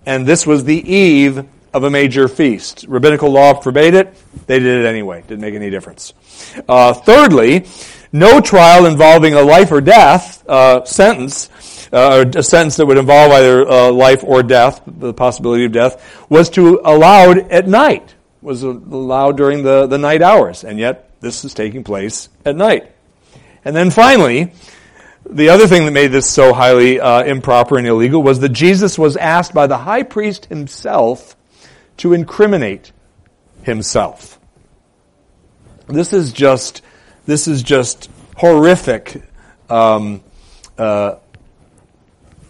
And 0.05 0.27
this 0.27 0.47
was 0.47 0.65
the 0.65 0.77
eve 0.77 1.43
of 1.73 1.85
a 1.85 1.91
major 1.91 2.29
feast. 2.29 2.85
Rabbinical 2.87 3.31
law 3.31 3.55
forbade 3.55 3.95
it. 3.95 4.15
They 4.47 4.59
did 4.59 4.85
it 4.85 4.87
anyway. 4.87 5.23
Didn't 5.23 5.41
make 5.41 5.55
any 5.55 5.71
difference. 5.71 6.13
Uh, 6.69 6.93
thirdly, 6.93 7.65
no 8.13 8.39
trial 8.43 8.85
involving 8.85 9.33
a 9.33 9.43
life 9.43 9.73
or 9.73 9.81
death 9.81 10.47
uh, 10.47 10.85
sentence, 10.85 11.49
uh, 11.95 12.27
a 12.37 12.43
sentence 12.43 12.77
that 12.77 12.85
would 12.85 12.99
involve 12.99 13.33
either 13.33 13.67
uh, 13.67 13.91
life 13.91 14.23
or 14.23 14.43
death, 14.43 14.83
the 14.87 15.15
possibility 15.15 15.65
of 15.65 15.73
death, 15.73 16.27
was 16.29 16.51
to 16.51 16.83
allowed 16.85 17.39
at 17.51 17.67
night 17.67 18.16
was 18.43 18.63
allowed 18.63 19.37
during 19.37 19.63
the, 19.63 19.87
the 19.87 19.99
night 19.99 20.23
hours, 20.23 20.65
and 20.65 20.79
yet 20.79 21.11
this 21.21 21.45
is 21.45 21.55
taking 21.55 21.85
place 21.85 22.29
at 22.45 22.57
night. 22.57 22.93
And 23.65 23.75
then 23.75 23.91
finally, 23.91 24.53
the 25.29 25.49
other 25.49 25.67
thing 25.67 25.87
that 25.87 25.91
made 25.91 26.13
this 26.13 26.31
so 26.31 26.53
highly 26.53 27.01
uh, 27.01 27.25
improper 27.25 27.79
and 27.79 27.87
illegal 27.87 28.23
was 28.23 28.41
that 28.41 28.51
Jesus 28.51 28.99
was 28.99 29.17
asked 29.17 29.53
by 29.53 29.67
the 29.67 29.79
high 29.79 30.05
priest 30.05 30.47
himself 30.47 31.37
to 31.99 32.13
incriminate 32.13 32.93
himself. 33.63 34.39
This 35.89 36.13
is 36.13 36.33
just 36.33 36.83
this 37.27 37.49
is 37.49 37.63
just 37.63 38.09
horrific 38.37 39.23
um, 39.69 40.23
uh, 40.79 41.17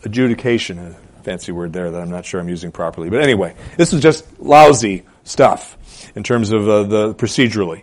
adjudication. 0.05 0.79
A 0.79 0.97
fancy 1.23 1.53
word 1.53 1.73
there 1.73 1.91
that 1.91 2.01
I'm 2.01 2.11
not 2.11 2.25
sure 2.25 2.41
I'm 2.41 2.49
using 2.49 2.73
properly. 2.73 3.09
But 3.09 3.23
anyway, 3.23 3.55
this 3.77 3.93
is 3.93 4.03
just 4.03 4.39
lousy 4.39 5.05
stuff 5.25 5.76
in 6.15 6.23
terms 6.23 6.53
of 6.53 6.69
uh, 6.69 6.83
the 6.85 7.15
procedurally. 7.15 7.83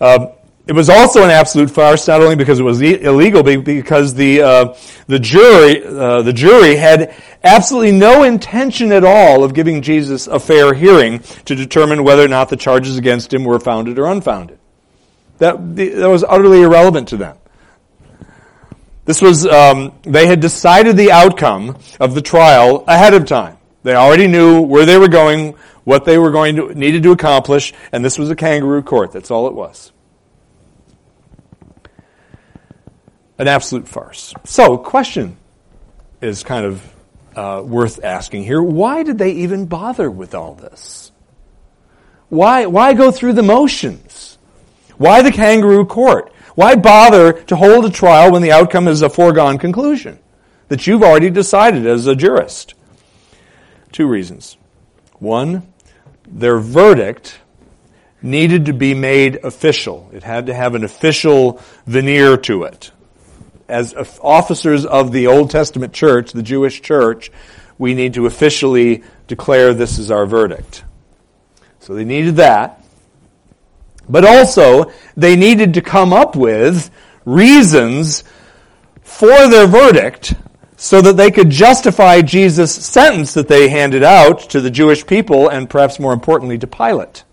Um, 0.00 0.28
it 0.66 0.72
was 0.72 0.88
also 0.88 1.22
an 1.22 1.30
absolute 1.30 1.70
farce, 1.70 2.08
not 2.08 2.22
only 2.22 2.36
because 2.36 2.58
it 2.58 2.62
was 2.62 2.80
illegal, 2.80 3.42
but 3.42 3.64
because 3.64 4.14
the 4.14 4.40
uh, 4.40 4.76
the 5.06 5.18
jury 5.18 5.84
uh, 5.84 6.22
the 6.22 6.32
jury 6.32 6.76
had 6.76 7.14
absolutely 7.42 7.92
no 7.92 8.22
intention 8.22 8.90
at 8.90 9.04
all 9.04 9.44
of 9.44 9.52
giving 9.52 9.82
Jesus 9.82 10.26
a 10.26 10.40
fair 10.40 10.72
hearing 10.72 11.18
to 11.44 11.54
determine 11.54 12.02
whether 12.02 12.24
or 12.24 12.28
not 12.28 12.48
the 12.48 12.56
charges 12.56 12.96
against 12.96 13.32
him 13.34 13.44
were 13.44 13.60
founded 13.60 13.98
or 13.98 14.06
unfounded. 14.06 14.58
That 15.38 15.76
that 15.76 16.08
was 16.08 16.24
utterly 16.24 16.62
irrelevant 16.62 17.08
to 17.08 17.18
them. 17.18 17.36
This 19.04 19.20
was 19.20 19.46
um, 19.46 19.92
they 20.02 20.26
had 20.26 20.40
decided 20.40 20.96
the 20.96 21.12
outcome 21.12 21.76
of 22.00 22.14
the 22.14 22.22
trial 22.22 22.84
ahead 22.88 23.12
of 23.12 23.26
time. 23.26 23.58
They 23.82 23.94
already 23.94 24.28
knew 24.28 24.62
where 24.62 24.86
they 24.86 24.96
were 24.96 25.08
going, 25.08 25.56
what 25.84 26.04
they 26.04 26.18
were 26.18 26.30
going 26.30 26.56
to 26.56 26.74
needed 26.74 27.02
to 27.04 27.12
accomplish, 27.12 27.72
and 27.92 28.04
this 28.04 28.18
was 28.18 28.30
a 28.30 28.36
kangaroo 28.36 28.82
court. 28.82 29.12
That's 29.12 29.30
all 29.30 29.46
it 29.46 29.54
was. 29.54 29.92
An 33.38 33.48
absolute 33.48 33.88
farce. 33.88 34.32
So, 34.44 34.78
question 34.78 35.36
is 36.20 36.42
kind 36.42 36.64
of 36.64 36.94
uh, 37.36 37.62
worth 37.64 38.04
asking 38.04 38.44
here. 38.44 38.62
Why 38.62 39.02
did 39.02 39.18
they 39.18 39.32
even 39.32 39.66
bother 39.66 40.10
with 40.10 40.34
all 40.34 40.54
this? 40.54 41.12
Why, 42.28 42.66
why 42.66 42.94
go 42.94 43.10
through 43.10 43.34
the 43.34 43.42
motions? 43.42 44.38
Why 44.96 45.22
the 45.22 45.32
kangaroo 45.32 45.84
court? 45.84 46.32
Why 46.54 46.76
bother 46.76 47.32
to 47.32 47.56
hold 47.56 47.84
a 47.84 47.90
trial 47.90 48.32
when 48.32 48.42
the 48.42 48.52
outcome 48.52 48.88
is 48.88 49.02
a 49.02 49.10
foregone 49.10 49.58
conclusion 49.58 50.18
that 50.68 50.86
you've 50.86 51.02
already 51.02 51.30
decided 51.30 51.86
as 51.86 52.06
a 52.06 52.14
jurist? 52.14 52.74
Two 53.92 54.06
reasons. 54.06 54.56
One, 55.18 55.73
their 56.26 56.58
verdict 56.58 57.38
needed 58.22 58.66
to 58.66 58.72
be 58.72 58.94
made 58.94 59.36
official. 59.44 60.10
It 60.12 60.22
had 60.22 60.46
to 60.46 60.54
have 60.54 60.74
an 60.74 60.84
official 60.84 61.60
veneer 61.86 62.36
to 62.38 62.64
it. 62.64 62.90
As 63.68 63.94
officers 64.22 64.86
of 64.86 65.12
the 65.12 65.26
Old 65.26 65.50
Testament 65.50 65.92
church, 65.92 66.32
the 66.32 66.42
Jewish 66.42 66.82
church, 66.82 67.30
we 67.78 67.94
need 67.94 68.14
to 68.14 68.26
officially 68.26 69.02
declare 69.26 69.74
this 69.74 69.98
is 69.98 70.10
our 70.10 70.26
verdict. 70.26 70.84
So 71.80 71.94
they 71.94 72.04
needed 72.04 72.36
that. 72.36 72.82
But 74.08 74.24
also, 74.24 74.92
they 75.16 75.36
needed 75.36 75.74
to 75.74 75.80
come 75.80 76.12
up 76.12 76.36
with 76.36 76.90
reasons 77.24 78.24
for 79.02 79.48
their 79.48 79.66
verdict 79.66 80.34
so 80.76 81.00
that 81.00 81.16
they 81.16 81.30
could 81.30 81.50
justify 81.50 82.20
Jesus' 82.20 82.74
sentence 82.74 83.34
that 83.34 83.48
they 83.48 83.68
handed 83.68 84.02
out 84.02 84.40
to 84.50 84.60
the 84.60 84.70
Jewish 84.70 85.06
people 85.06 85.48
and 85.48 85.70
perhaps 85.70 86.00
more 86.00 86.12
importantly 86.12 86.58
to 86.58 86.66
Pilate. 86.66 87.24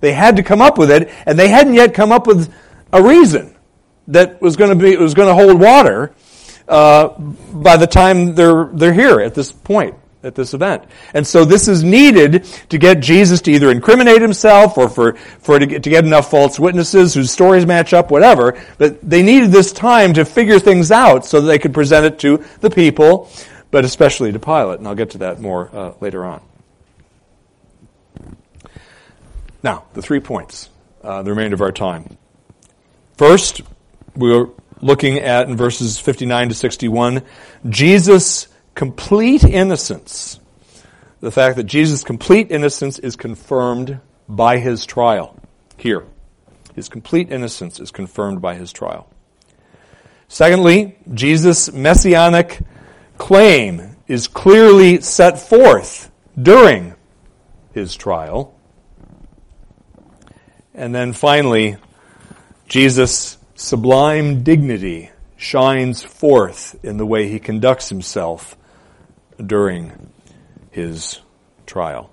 They 0.00 0.12
had 0.12 0.36
to 0.36 0.42
come 0.42 0.62
up 0.62 0.78
with 0.78 0.90
it, 0.90 1.10
and 1.26 1.38
they 1.38 1.48
hadn't 1.48 1.74
yet 1.74 1.94
come 1.94 2.12
up 2.12 2.26
with 2.26 2.52
a 2.92 3.02
reason 3.02 3.54
that 4.08 4.40
was 4.40 4.56
going 4.56 4.70
to 4.70 4.76
be 4.76 4.96
was 4.96 5.14
going 5.14 5.28
to 5.28 5.34
hold 5.34 5.60
water 5.60 6.12
uh, 6.68 7.08
by 7.18 7.76
the 7.76 7.86
time 7.86 8.34
they're 8.34 8.68
they're 8.72 8.92
here 8.92 9.20
at 9.20 9.34
this 9.34 9.52
point 9.52 9.94
at 10.22 10.34
this 10.34 10.54
event. 10.54 10.84
And 11.14 11.26
so 11.26 11.44
this 11.44 11.68
is 11.68 11.82
needed 11.82 12.44
to 12.68 12.78
get 12.78 13.00
Jesus 13.00 13.40
to 13.42 13.50
either 13.50 13.70
incriminate 13.70 14.20
himself 14.20 14.76
or 14.76 14.88
for, 14.88 15.14
for 15.14 15.58
to 15.58 15.66
get, 15.66 15.82
to 15.84 15.90
get 15.90 16.04
enough 16.04 16.30
false 16.30 16.60
witnesses 16.60 17.14
whose 17.14 17.30
stories 17.30 17.66
match 17.66 17.92
up, 17.92 18.10
whatever. 18.10 18.60
But 18.78 19.00
they 19.08 19.22
needed 19.22 19.50
this 19.50 19.72
time 19.72 20.14
to 20.14 20.24
figure 20.24 20.58
things 20.58 20.90
out 20.90 21.24
so 21.24 21.40
that 21.40 21.46
they 21.46 21.58
could 21.58 21.72
present 21.72 22.06
it 22.06 22.18
to 22.20 22.44
the 22.60 22.70
people, 22.70 23.30
but 23.70 23.84
especially 23.84 24.32
to 24.32 24.38
Pilate. 24.38 24.78
And 24.78 24.88
I'll 24.88 24.94
get 24.94 25.10
to 25.10 25.18
that 25.18 25.40
more 25.40 25.74
uh, 25.74 25.94
later 26.00 26.24
on. 26.24 26.42
Now, 29.62 29.84
the 29.92 30.02
three 30.02 30.20
points, 30.20 30.70
uh, 31.02 31.22
the 31.22 31.30
remainder 31.30 31.54
of 31.54 31.60
our 31.60 31.72
time. 31.72 32.16
First, 33.16 33.60
we're 34.16 34.48
looking 34.80 35.18
at 35.18 35.48
in 35.48 35.56
verses 35.56 35.98
59 35.98 36.48
to 36.50 36.54
61, 36.54 37.22
Jesus 37.68 38.48
complete 38.74 39.44
innocence, 39.44 40.40
the 41.20 41.30
fact 41.30 41.56
that 41.56 41.64
Jesus' 41.64 42.04
complete 42.04 42.50
innocence 42.50 42.98
is 42.98 43.16
confirmed 43.16 44.00
by 44.28 44.58
his 44.58 44.86
trial 44.86 45.36
here. 45.76 46.06
His 46.74 46.88
complete 46.88 47.30
innocence 47.30 47.80
is 47.80 47.90
confirmed 47.90 48.40
by 48.40 48.54
his 48.54 48.72
trial. 48.72 49.08
Secondly, 50.28 50.96
Jesus' 51.12 51.72
messianic 51.72 52.60
claim 53.18 53.96
is 54.06 54.28
clearly 54.28 55.00
set 55.00 55.38
forth 55.38 56.10
during 56.40 56.94
his 57.74 57.96
trial. 57.96 58.54
And 60.74 60.94
then 60.94 61.12
finally, 61.12 61.76
Jesus' 62.68 63.36
sublime 63.56 64.42
dignity 64.42 65.10
shines 65.36 66.02
forth 66.02 66.76
in 66.84 66.96
the 66.96 67.06
way 67.06 67.28
he 67.28 67.38
conducts 67.38 67.88
himself 67.88 68.56
during 69.46 70.10
his 70.70 71.20
trial. 71.66 72.10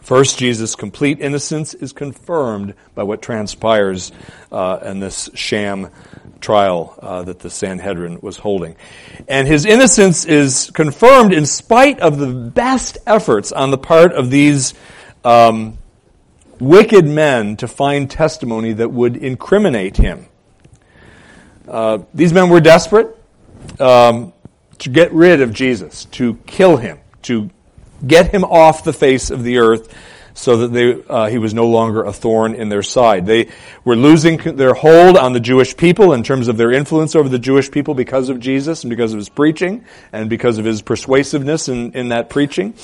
First, 0.00 0.38
Jesus' 0.38 0.76
complete 0.76 1.20
innocence 1.20 1.74
is 1.74 1.92
confirmed 1.92 2.74
by 2.94 3.02
what 3.02 3.22
transpires 3.22 4.12
uh, 4.52 4.78
in 4.84 5.00
this 5.00 5.28
sham 5.34 5.90
trial 6.40 6.96
uh, 7.02 7.24
that 7.24 7.40
the 7.40 7.50
Sanhedrin 7.50 8.20
was 8.22 8.36
holding. 8.36 8.76
And 9.26 9.48
his 9.48 9.64
innocence 9.64 10.24
is 10.24 10.70
confirmed 10.72 11.32
in 11.32 11.44
spite 11.44 11.98
of 11.98 12.18
the 12.18 12.28
best 12.28 12.98
efforts 13.04 13.50
on 13.50 13.72
the 13.72 13.78
part 13.78 14.12
of 14.12 14.30
these 14.30 14.74
um, 15.24 15.76
wicked 16.60 17.04
men 17.04 17.56
to 17.56 17.66
find 17.66 18.08
testimony 18.08 18.74
that 18.74 18.92
would 18.92 19.16
incriminate 19.16 19.96
him. 19.96 20.26
Uh, 21.66 21.98
these 22.14 22.32
men 22.32 22.48
were 22.48 22.60
desperate 22.60 23.16
um, 23.80 24.32
to 24.78 24.90
get 24.90 25.12
rid 25.12 25.40
of 25.40 25.52
Jesus, 25.52 26.04
to 26.06 26.34
kill 26.46 26.76
him, 26.76 26.98
to 27.22 27.50
get 28.06 28.32
him 28.32 28.44
off 28.44 28.84
the 28.84 28.92
face 28.92 29.30
of 29.30 29.42
the 29.42 29.58
earth 29.58 29.94
so 30.36 30.58
that 30.58 30.68
they, 30.68 31.02
uh, 31.08 31.26
he 31.26 31.38
was 31.38 31.54
no 31.54 31.66
longer 31.66 32.04
a 32.04 32.12
thorn 32.12 32.54
in 32.54 32.68
their 32.68 32.82
side. 32.82 33.24
They 33.24 33.48
were 33.84 33.96
losing 33.96 34.36
their 34.36 34.74
hold 34.74 35.16
on 35.16 35.32
the 35.32 35.40
Jewish 35.40 35.74
people 35.76 36.12
in 36.12 36.22
terms 36.22 36.48
of 36.48 36.58
their 36.58 36.70
influence 36.70 37.16
over 37.16 37.28
the 37.28 37.38
Jewish 37.38 37.70
people 37.70 37.94
because 37.94 38.28
of 38.28 38.38
Jesus 38.38 38.84
and 38.84 38.90
because 38.90 39.12
of 39.14 39.18
his 39.18 39.30
preaching 39.30 39.84
and 40.12 40.28
because 40.28 40.58
of 40.58 40.66
his 40.66 40.82
persuasiveness 40.82 41.68
in, 41.68 41.92
in 41.92 42.10
that 42.10 42.28
preaching. 42.28 42.74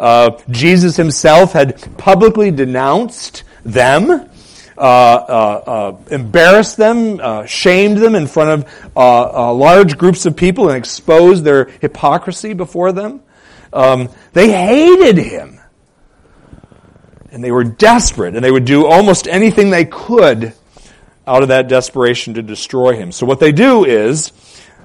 Uh, 0.00 0.38
Jesus 0.50 0.96
himself 0.96 1.52
had 1.52 1.98
publicly 1.98 2.50
denounced 2.50 3.44
them. 3.62 4.30
Uh, 4.82 4.84
uh, 4.84 5.70
uh, 5.70 5.96
embarrassed 6.10 6.76
them, 6.76 7.46
shamed 7.46 7.98
them 7.98 8.16
in 8.16 8.26
front 8.26 8.66
of 8.96 9.56
large 9.56 9.96
groups 9.96 10.26
of 10.26 10.36
people, 10.36 10.68
and 10.70 10.76
exposed 10.76 11.44
their 11.44 11.66
hypocrisy 11.80 12.52
before 12.52 12.90
them. 12.90 13.20
Um, 13.72 14.08
they 14.32 14.50
hated 14.50 15.18
him. 15.18 15.60
And 17.30 17.44
they 17.44 17.52
were 17.52 17.62
desperate, 17.62 18.34
and 18.34 18.44
they 18.44 18.50
would 18.50 18.64
do 18.64 18.86
almost 18.86 19.28
anything 19.28 19.70
they 19.70 19.84
could 19.84 20.52
out 21.28 21.42
of 21.42 21.48
that 21.50 21.68
desperation 21.68 22.34
to 22.34 22.42
destroy 22.42 22.96
him. 22.96 23.12
So 23.12 23.24
what 23.24 23.38
they 23.38 23.52
do 23.52 23.84
is, 23.84 24.32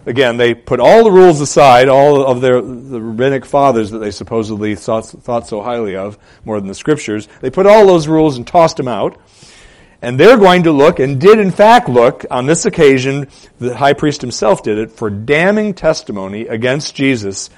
again, 0.06 0.38
they 0.38 0.54
put 0.54 0.80
all 0.80 1.06
the 1.06 1.12
rules 1.12 1.42
aside, 1.42 1.90
all 1.90 2.24
of 2.24 2.40
their 2.40 2.62
the 2.62 3.02
rabbinic 3.02 3.48
fathers 3.48 3.90
that 3.90 3.98
they 3.98 4.12
supposedly 4.12 4.76
thought, 4.76 5.08
thought 5.08 5.48
so 5.48 5.64
highly 5.64 5.96
of, 5.96 6.20
more 6.46 6.60
than 6.60 6.68
the 6.68 6.76
scriptures. 6.76 7.28
They 7.42 7.50
put 7.50 7.66
all 7.66 7.88
those 7.88 8.08
rules 8.08 8.38
and 8.38 8.46
tossed 8.46 8.78
them 8.78 8.88
out. 8.88 9.20
And 10.02 10.20
they're 10.20 10.38
going 10.38 10.64
to 10.64 10.72
look, 10.72 11.00
and 11.00 11.20
did 11.20 11.40
in 11.40 11.52
fact 11.52 11.90
look, 11.90 12.26
on 12.30 12.46
this 12.46 12.66
occasion, 12.66 13.28
the 13.58 13.76
high 13.76 13.94
priest 13.94 14.22
himself 14.22 14.62
did 14.62 14.78
it, 14.78 14.92
for 14.92 15.10
damning 15.10 15.74
testimony 15.74 16.48
against 16.48 16.96
Jesus. 16.96 17.50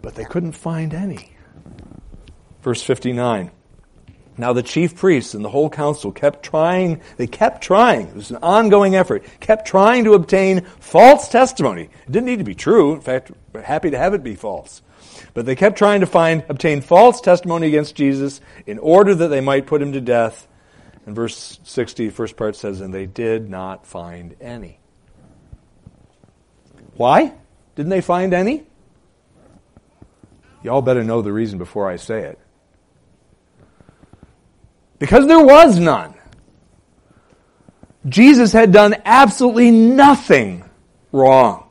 But 0.00 0.14
they 0.14 0.24
couldn't 0.24 0.52
find 0.52 0.94
any. 0.94 1.32
Verse 2.62 2.82
59. 2.82 3.50
Now 4.38 4.52
the 4.52 4.62
chief 4.62 4.96
priests 4.96 5.34
and 5.34 5.44
the 5.44 5.48
whole 5.48 5.70
council 5.70 6.12
kept 6.12 6.42
trying, 6.44 7.00
they 7.16 7.26
kept 7.26 7.62
trying, 7.62 8.08
it 8.08 8.14
was 8.14 8.30
an 8.30 8.38
ongoing 8.42 8.94
effort, 8.94 9.24
kept 9.40 9.66
trying 9.66 10.04
to 10.04 10.12
obtain 10.12 10.60
false 10.78 11.28
testimony. 11.28 11.84
It 11.84 12.12
didn't 12.12 12.26
need 12.26 12.38
to 12.38 12.44
be 12.44 12.54
true. 12.54 12.94
In 12.94 13.00
fact, 13.00 13.32
we're 13.52 13.62
happy 13.62 13.90
to 13.90 13.98
have 13.98 14.14
it 14.14 14.22
be 14.22 14.34
false. 14.34 14.82
But 15.36 15.44
they 15.44 15.54
kept 15.54 15.76
trying 15.76 16.00
to 16.00 16.06
find, 16.06 16.44
obtain 16.48 16.80
false 16.80 17.20
testimony 17.20 17.66
against 17.66 17.94
Jesus 17.94 18.40
in 18.64 18.78
order 18.78 19.14
that 19.14 19.28
they 19.28 19.42
might 19.42 19.66
put 19.66 19.82
him 19.82 19.92
to 19.92 20.00
death. 20.00 20.48
And 21.04 21.14
verse 21.14 21.60
60, 21.62 22.08
first 22.08 22.38
part 22.38 22.56
says, 22.56 22.80
and 22.80 22.94
they 22.94 23.04
did 23.04 23.50
not 23.50 23.86
find 23.86 24.34
any. 24.40 24.78
Why? 26.94 27.34
Didn't 27.74 27.90
they 27.90 28.00
find 28.00 28.32
any? 28.32 28.64
Y'all 30.62 30.80
better 30.80 31.04
know 31.04 31.20
the 31.20 31.34
reason 31.34 31.58
before 31.58 31.86
I 31.86 31.96
say 31.96 32.22
it. 32.22 32.38
Because 34.98 35.26
there 35.26 35.44
was 35.44 35.78
none. 35.78 36.14
Jesus 38.08 38.54
had 38.54 38.72
done 38.72 38.96
absolutely 39.04 39.70
nothing 39.70 40.64
wrong 41.12 41.65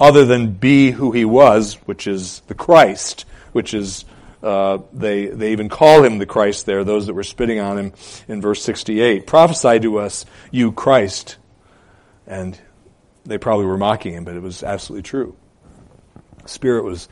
other 0.00 0.24
than 0.24 0.52
be 0.52 0.90
who 0.90 1.12
he 1.12 1.24
was, 1.24 1.74
which 1.86 2.06
is 2.06 2.40
the 2.46 2.54
Christ, 2.54 3.24
which 3.52 3.74
is, 3.74 4.04
uh, 4.42 4.78
they, 4.92 5.26
they 5.26 5.52
even 5.52 5.68
call 5.68 6.04
him 6.04 6.18
the 6.18 6.26
Christ 6.26 6.66
there, 6.66 6.84
those 6.84 7.06
that 7.06 7.14
were 7.14 7.24
spitting 7.24 7.58
on 7.58 7.78
him 7.78 7.92
in 8.28 8.40
verse 8.40 8.62
68. 8.62 9.26
Prophesy 9.26 9.80
to 9.80 9.98
us, 9.98 10.24
you 10.50 10.72
Christ. 10.72 11.38
And 12.26 12.58
they 13.24 13.38
probably 13.38 13.66
were 13.66 13.78
mocking 13.78 14.14
him, 14.14 14.24
but 14.24 14.36
it 14.36 14.42
was 14.42 14.62
absolutely 14.62 15.02
true. 15.02 15.36
Spirit 16.46 16.84
was 16.84 17.08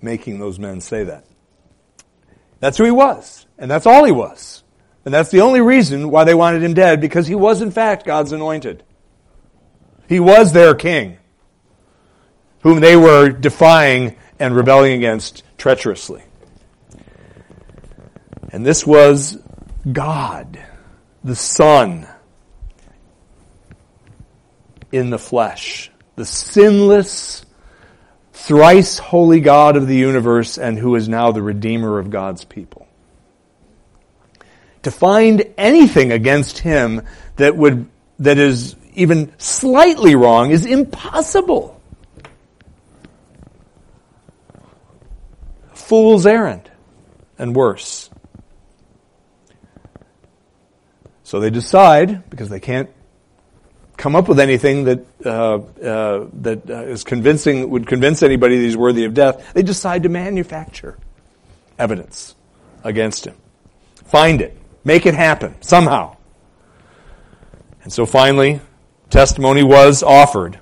making 0.00 0.38
those 0.38 0.58
men 0.58 0.80
say 0.80 1.04
that. 1.04 1.24
That's 2.60 2.78
who 2.78 2.84
he 2.84 2.90
was. 2.90 3.46
And 3.58 3.70
that's 3.70 3.86
all 3.86 4.04
he 4.04 4.12
was. 4.12 4.62
And 5.04 5.12
that's 5.12 5.30
the 5.30 5.40
only 5.40 5.60
reason 5.60 6.10
why 6.10 6.24
they 6.24 6.34
wanted 6.34 6.62
him 6.62 6.74
dead, 6.74 7.00
because 7.00 7.26
he 7.26 7.34
was 7.34 7.62
in 7.62 7.70
fact 7.70 8.04
God's 8.04 8.32
anointed. 8.32 8.84
He 10.10 10.18
was 10.18 10.52
their 10.52 10.74
king, 10.74 11.18
whom 12.62 12.80
they 12.80 12.96
were 12.96 13.28
defying 13.28 14.16
and 14.40 14.56
rebelling 14.56 14.94
against 14.94 15.44
treacherously. 15.56 16.24
And 18.50 18.66
this 18.66 18.84
was 18.84 19.38
God, 19.90 20.60
the 21.22 21.36
Son, 21.36 22.08
in 24.90 25.10
the 25.10 25.18
flesh, 25.18 25.92
the 26.16 26.26
sinless 26.26 27.46
thrice 28.32 28.98
holy 28.98 29.38
God 29.38 29.76
of 29.76 29.86
the 29.86 29.96
universe 29.96 30.58
and 30.58 30.76
who 30.76 30.96
is 30.96 31.08
now 31.08 31.30
the 31.30 31.40
Redeemer 31.40 32.00
of 32.00 32.10
God's 32.10 32.44
people. 32.44 32.88
To 34.82 34.90
find 34.90 35.44
anything 35.56 36.10
against 36.10 36.58
him 36.58 37.02
that 37.36 37.56
would, 37.56 37.88
that 38.18 38.38
is 38.38 38.74
even 39.00 39.32
slightly 39.38 40.14
wrong 40.14 40.50
is 40.50 40.66
impossible. 40.66 41.80
Fool's 45.72 46.26
errand 46.26 46.70
and 47.38 47.56
worse. 47.56 48.10
So 51.24 51.40
they 51.40 51.50
decide, 51.50 52.28
because 52.28 52.50
they 52.50 52.60
can't 52.60 52.90
come 53.96 54.14
up 54.14 54.28
with 54.28 54.38
anything 54.38 54.84
that 54.84 55.06
uh, 55.24 55.56
uh, 55.58 56.26
that 56.40 56.68
uh, 56.68 56.82
is 56.84 57.04
convincing 57.04 57.70
would 57.70 57.86
convince 57.86 58.22
anybody 58.22 58.56
that 58.56 58.62
he's 58.62 58.76
worthy 58.76 59.04
of 59.04 59.14
death. 59.14 59.52
They 59.54 59.62
decide 59.62 60.02
to 60.02 60.08
manufacture 60.08 60.98
evidence 61.78 62.34
against 62.84 63.26
him, 63.26 63.36
find 64.04 64.40
it, 64.42 64.56
make 64.84 65.06
it 65.06 65.14
happen 65.14 65.54
somehow. 65.62 66.16
And 67.82 67.92
so 67.92 68.04
finally, 68.04 68.60
testimony 69.10 69.62
was 69.62 70.02
offered 70.02 70.58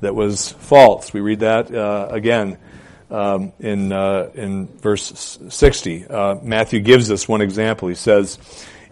that 0.00 0.14
was 0.14 0.52
false. 0.52 1.12
We 1.12 1.20
read 1.20 1.40
that 1.40 1.74
uh, 1.74 2.08
again. 2.10 2.58
Um, 3.10 3.52
in 3.60 3.92
uh, 3.92 4.30
in 4.34 4.68
verse 4.78 5.38
60, 5.50 6.06
uh, 6.06 6.36
Matthew 6.42 6.80
gives 6.80 7.10
us 7.10 7.28
one 7.28 7.42
example. 7.42 7.88
He 7.88 7.94
says, 7.94 8.38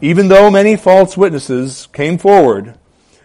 "Even 0.03 0.29
though 0.29 0.51
many 0.51 0.77
false 0.77 1.17
witnesses 1.17 1.89
came 1.95 2.19
forward, 2.19 2.79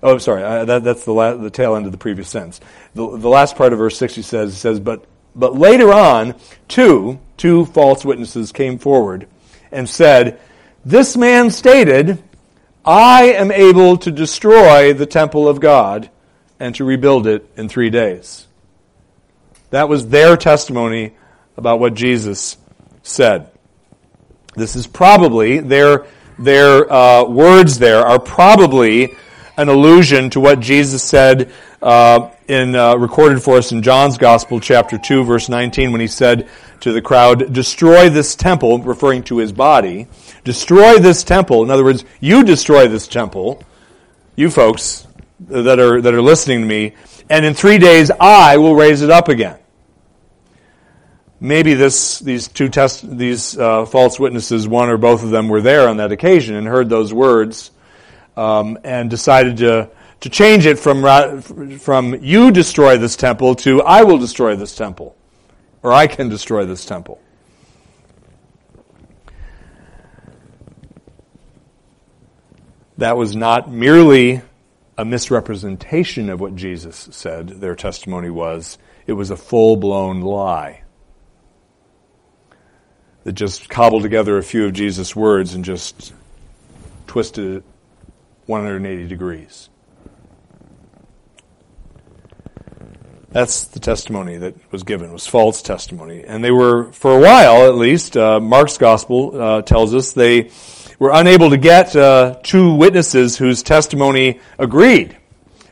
Oh, 0.06 0.20
sorry. 0.20 0.44
Uh, 0.44 0.66
that, 0.66 0.84
that's 0.84 1.04
the, 1.04 1.14
la- 1.14 1.34
the 1.34 1.50
tail 1.50 1.76
end 1.76 1.88
of 1.88 1.92
the 1.92 1.98
previous 1.98 2.30
sentence. 2.30 2.62
The, 2.94 3.18
the 3.18 3.28
last 3.28 3.56
part 3.56 3.74
of 3.74 3.80
verse 3.80 3.98
60 3.98 4.22
says, 4.22 4.56
says, 4.56 4.80
but, 4.80 5.06
but 5.36 5.56
later 5.56 5.92
on, 5.92 6.36
two, 6.68 7.20
two 7.38 7.66
false 7.66 8.06
witnesses 8.06 8.52
came 8.52 8.78
forward 8.78 9.28
and 9.72 9.90
said, 9.90 10.40
this 10.86 11.18
man 11.18 11.50
stated, 11.50 12.22
I 12.86 13.34
am 13.34 13.52
able 13.52 13.98
to 13.98 14.12
destroy 14.12 14.94
the 14.94 15.08
temple 15.08 15.48
of 15.48 15.60
God 15.60 16.10
and 16.60 16.76
to 16.76 16.86
rebuild 16.86 17.26
it 17.26 17.50
in 17.58 17.68
three 17.68 17.90
days. 17.90 18.46
That 19.72 19.90
was 19.90 20.08
their 20.10 20.38
testimony 20.38 21.14
about 21.58 21.80
what 21.80 21.96
Jesus 21.96 22.58
said. 23.02 23.50
This 24.56 24.76
is 24.76 24.86
probably, 24.86 25.60
their, 25.60 26.06
their 26.38 26.92
uh, 26.92 27.24
words 27.26 27.80
there 27.80 28.06
are 28.06 28.20
probably 28.20 29.16
an 29.58 29.70
allusion 29.70 30.30
to 30.30 30.40
what 30.40 30.60
Jesus 30.60 31.02
said 31.04 31.52
uh, 31.82 32.30
in 32.48 32.76
uh, 32.76 32.96
recorded 32.96 33.42
for 33.42 33.58
us 33.58 33.72
in 33.72 33.82
John's 33.82 34.18
Gospel, 34.18 34.60
chapter 34.60 34.98
two, 34.98 35.24
verse 35.24 35.50
nineteen, 35.50 35.92
when 35.92 36.02
he 36.02 36.08
said 36.08 36.50
to 36.82 36.92
the 36.92 37.02
crowd, 37.02 37.54
"Destroy 37.54 38.10
this 38.10 38.36
temple," 38.36 38.80
referring 38.80 39.24
to 39.24 39.38
his 39.38 39.52
body. 39.52 40.08
Destroy 40.46 41.00
this 41.00 41.26
temple, 41.26 41.64
in 41.64 41.70
other 41.70 41.84
words, 41.84 42.06
you 42.22 42.46
destroy 42.46 42.88
this 42.88 43.10
temple, 43.10 43.62
you 44.38 44.50
folks 44.50 45.06
that 45.42 45.80
are, 45.80 46.00
that 46.00 46.14
are 46.14 46.22
listening 46.22 46.62
to 46.62 46.66
me, 46.66 46.94
and 47.30 47.44
in 47.44 47.54
three 47.54 47.78
days 47.78 48.10
I 48.18 48.56
will 48.56 48.76
raise 48.76 49.02
it 49.02 49.10
up 49.10 49.28
again. 49.28 49.60
Maybe 51.42 51.74
this, 51.74 52.20
these 52.20 52.48
two 52.48 52.70
test, 52.70 53.18
these 53.18 53.58
uh, 53.58 53.86
false 53.86 54.18
witnesses, 54.18 54.68
one 54.68 54.90
or 54.90 54.98
both 54.98 55.24
of 55.24 55.32
them, 55.32 55.50
were 55.50 55.62
there 55.62 55.90
on 55.90 55.98
that 55.98 56.14
occasion 56.14 56.56
and 56.56 56.66
heard 56.66 56.88
those 56.88 57.14
words, 57.14 57.72
um, 58.38 58.78
and 58.86 59.10
decided 59.10 59.58
to 59.58 59.90
to 60.22 60.30
change 60.30 60.66
it 60.66 60.80
from 60.80 61.42
from 61.78 62.16
you 62.24 62.50
destroy 62.52 62.98
this 62.98 63.16
temple 63.16 63.54
to 63.54 63.82
I 63.84 64.04
will 64.04 64.18
destroy 64.18 64.56
this 64.56 64.76
temple, 64.76 65.16
or 65.84 65.94
I 65.94 66.08
can 66.08 66.30
destroy 66.30 66.66
this 66.66 66.86
temple. 66.86 67.20
That 72.98 73.18
was 73.18 73.36
not 73.36 73.72
merely 73.72 74.42
a 74.98 75.04
misrepresentation 75.04 76.30
of 76.30 76.40
what 76.40 76.56
Jesus 76.56 77.10
said 77.12 77.50
their 77.50 77.76
testimony 77.76 78.30
was, 78.30 78.78
it 79.08 79.14
was 79.14 79.30
a 79.30 79.38
full 79.38 79.76
blown 79.76 80.22
lie 80.22 80.84
that 83.24 83.34
just 83.34 83.70
cobbled 83.70 84.04
together 84.04 84.38
a 84.38 84.44
few 84.44 84.66
of 84.66 84.74
Jesus' 84.74 85.16
words 85.16 85.54
and 85.54 85.66
just 85.66 86.14
twisted 87.08 87.58
it 87.58 87.64
180 88.46 89.08
degrees. 89.08 89.70
That's 93.32 93.66
the 93.66 93.82
testimony 93.82 94.38
that 94.38 94.56
was 94.72 94.84
given, 94.84 95.12
was 95.12 95.28
false 95.28 95.62
testimony. 95.62 96.24
And 96.24 96.42
they 96.42 96.52
were, 96.52 96.94
for 96.94 97.18
a 97.18 97.20
while 97.20 97.68
at 97.68 97.76
least, 97.76 98.16
uh, 98.16 98.40
Mark's 98.40 98.78
gospel 98.78 99.42
uh, 99.42 99.62
tells 99.64 99.94
us, 99.94 100.14
they 100.14 100.52
were 101.00 101.12
unable 101.14 101.50
to 101.50 101.58
get 101.58 101.96
uh, 101.96 102.38
two 102.44 102.74
witnesses 102.76 103.38
whose 103.38 103.64
testimony 103.64 104.40
agreed. 104.58 105.18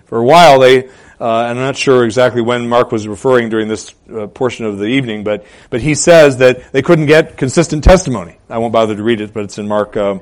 For 0.05 0.17
a 0.19 0.23
while, 0.23 0.59
they, 0.59 0.85
uh, 0.87 0.89
and 1.19 1.57
I'm 1.57 1.57
not 1.57 1.77
sure 1.77 2.05
exactly 2.05 2.41
when 2.41 2.67
Mark 2.67 2.91
was 2.91 3.07
referring 3.07 3.49
during 3.49 3.67
this 3.67 3.93
uh, 4.13 4.27
portion 4.27 4.65
of 4.65 4.77
the 4.77 4.85
evening, 4.85 5.23
but 5.23 5.45
but 5.69 5.81
he 5.81 5.95
says 5.95 6.37
that 6.37 6.71
they 6.71 6.81
couldn't 6.81 7.07
get 7.07 7.37
consistent 7.37 7.83
testimony. 7.83 8.37
I 8.49 8.57
won't 8.57 8.73
bother 8.73 8.95
to 8.95 9.03
read 9.03 9.21
it, 9.21 9.33
but 9.33 9.43
it's 9.43 9.57
in 9.57 9.67
Mark. 9.67 9.97
Uh, 9.97 10.19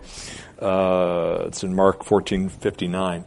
uh 0.61 1.45
it's 1.47 1.63
in 1.63 1.73
Mark 1.73 2.05
14:59 2.05 3.25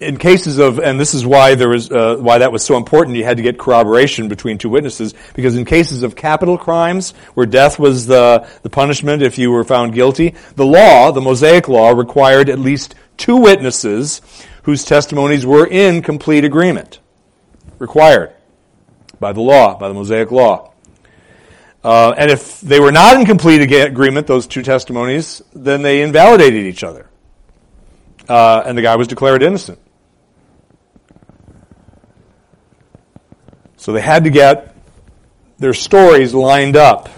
in 0.00 0.16
cases 0.16 0.58
of, 0.58 0.78
and 0.78 0.98
this 0.98 1.12
is 1.12 1.26
why 1.26 1.54
there 1.56 1.68
was, 1.68 1.90
uh, 1.90 2.16
why 2.18 2.38
that 2.38 2.52
was 2.52 2.64
so 2.64 2.76
important, 2.76 3.16
you 3.16 3.24
had 3.24 3.36
to 3.38 3.42
get 3.42 3.58
corroboration 3.58 4.28
between 4.28 4.56
two 4.56 4.68
witnesses, 4.68 5.14
because 5.34 5.56
in 5.56 5.64
cases 5.64 6.02
of 6.02 6.14
capital 6.14 6.56
crimes, 6.56 7.12
where 7.34 7.46
death 7.46 7.78
was 7.78 8.06
the, 8.06 8.46
the 8.62 8.70
punishment 8.70 9.22
if 9.22 9.38
you 9.38 9.50
were 9.50 9.64
found 9.64 9.92
guilty, 9.92 10.34
the 10.54 10.64
law, 10.64 11.10
the 11.10 11.20
Mosaic 11.20 11.68
law, 11.68 11.90
required 11.90 12.48
at 12.48 12.58
least 12.58 12.94
two 13.16 13.36
witnesses 13.36 14.20
whose 14.62 14.84
testimonies 14.84 15.44
were 15.44 15.66
in 15.66 16.02
complete 16.02 16.44
agreement. 16.44 17.00
Required 17.78 18.32
by 19.18 19.32
the 19.32 19.40
law, 19.40 19.76
by 19.78 19.88
the 19.88 19.94
Mosaic 19.94 20.30
law. 20.30 20.72
Uh, 21.82 22.14
and 22.16 22.30
if 22.30 22.60
they 22.60 22.78
were 22.78 22.92
not 22.92 23.18
in 23.18 23.26
complete 23.26 23.60
agreement, 23.72 24.26
those 24.26 24.46
two 24.46 24.62
testimonies, 24.62 25.42
then 25.54 25.82
they 25.82 26.02
invalidated 26.02 26.66
each 26.66 26.84
other. 26.84 27.08
Uh, 28.28 28.62
and 28.64 28.76
the 28.76 28.82
guy 28.82 28.94
was 28.96 29.08
declared 29.08 29.42
innocent. 29.42 29.78
So 33.78 33.92
they 33.92 34.00
had 34.02 34.24
to 34.24 34.30
get 34.30 34.74
their 35.58 35.72
stories 35.72 36.34
lined 36.34 36.76
up. 36.76 37.08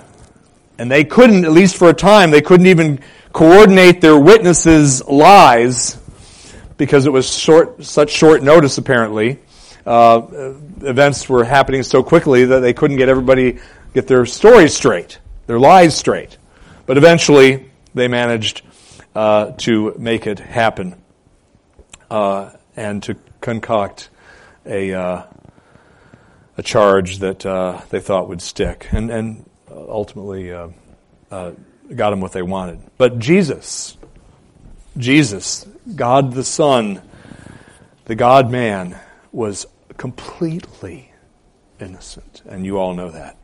And 0.79 0.91
they 0.91 1.05
couldn't, 1.05 1.45
at 1.45 1.53
least 1.53 1.77
for 1.77 1.89
a 1.91 1.95
time, 1.95 2.31
they 2.31 2.41
couldn't 2.41 2.67
even 2.67 3.01
coordinate 3.33 4.01
their 4.01 4.19
witnesses' 4.19 5.05
lies 5.05 5.99
because 6.77 7.07
it 7.07 7.11
was 7.11 7.31
short, 7.37 7.85
such 7.85 8.11
short 8.11 8.43
notice 8.43 8.79
apparently. 8.79 9.39
Uh, 9.85 10.55
events 10.83 11.29
were 11.29 11.45
happening 11.45 11.83
so 11.83 12.03
quickly 12.03 12.45
that 12.45 12.61
they 12.61 12.73
couldn't 12.73 12.97
get 12.97 13.09
everybody, 13.09 13.59
get 13.93 14.07
their 14.07 14.25
stories 14.25 14.75
straight, 14.75 15.19
their 15.47 15.59
lies 15.59 15.97
straight. 15.97 16.39
But 16.87 16.97
eventually 16.97 17.71
they 17.95 18.09
managed 18.09 18.63
uh, 19.15 19.53
to 19.59 19.95
make 19.99 20.27
it 20.27 20.39
happen 20.39 21.01
uh, 22.11 22.51
and 22.77 23.03
to 23.05 23.17
concoct 23.41 24.11
a, 24.67 24.93
uh, 24.95 25.23
a 26.61 26.63
charge 26.63 27.21
that 27.21 27.47
uh, 27.47 27.81
they 27.89 28.01
thought 28.01 28.29
would 28.29 28.43
stick, 28.43 28.87
and, 28.93 29.11
and 29.11 29.49
ultimately 29.71 30.53
uh, 30.53 30.69
uh, 31.31 31.53
got 31.97 32.11
them 32.11 32.21
what 32.21 32.33
they 32.33 32.43
wanted. 32.43 32.79
But 32.99 33.19
Jesus, 33.19 33.97
Jesus, 34.99 35.67
God 35.97 36.35
the 36.35 36.45
Son, 36.45 37.01
the 38.05 38.15
God 38.15 38.51
man, 38.51 39.01
was 39.33 39.67
completely 39.97 41.11
innocent, 41.81 42.43
and 42.47 42.67
you 42.67 42.77
all 42.77 42.93
know 42.93 43.11
that. 43.11 43.39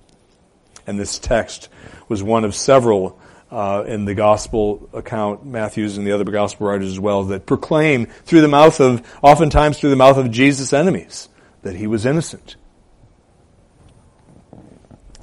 And 0.87 1.01
this 1.01 1.19
text 1.19 1.71
was 2.11 2.23
one 2.23 2.45
of 2.45 2.55
several 2.55 3.19
uh, 3.51 3.85
in 3.87 4.05
the 4.05 4.15
gospel 4.15 4.91
account, 4.93 5.47
Matthew's 5.47 5.97
and 5.97 6.07
the 6.07 6.13
other 6.13 6.25
gospel 6.25 6.67
writers 6.67 6.93
as 6.93 7.01
well, 7.01 7.25
that 7.25 7.47
proclaim 7.47 8.09
through 8.27 8.43
the 8.43 8.49
mouth 8.49 8.79
of, 8.79 9.03
oftentimes 9.23 9.79
through 9.79 9.89
the 9.89 9.97
mouth 9.97 10.19
of 10.19 10.31
Jesus' 10.31 10.75
enemies, 10.75 11.31
that 11.63 11.77
he 11.77 11.87
was 11.87 12.05
innocent. 12.05 12.57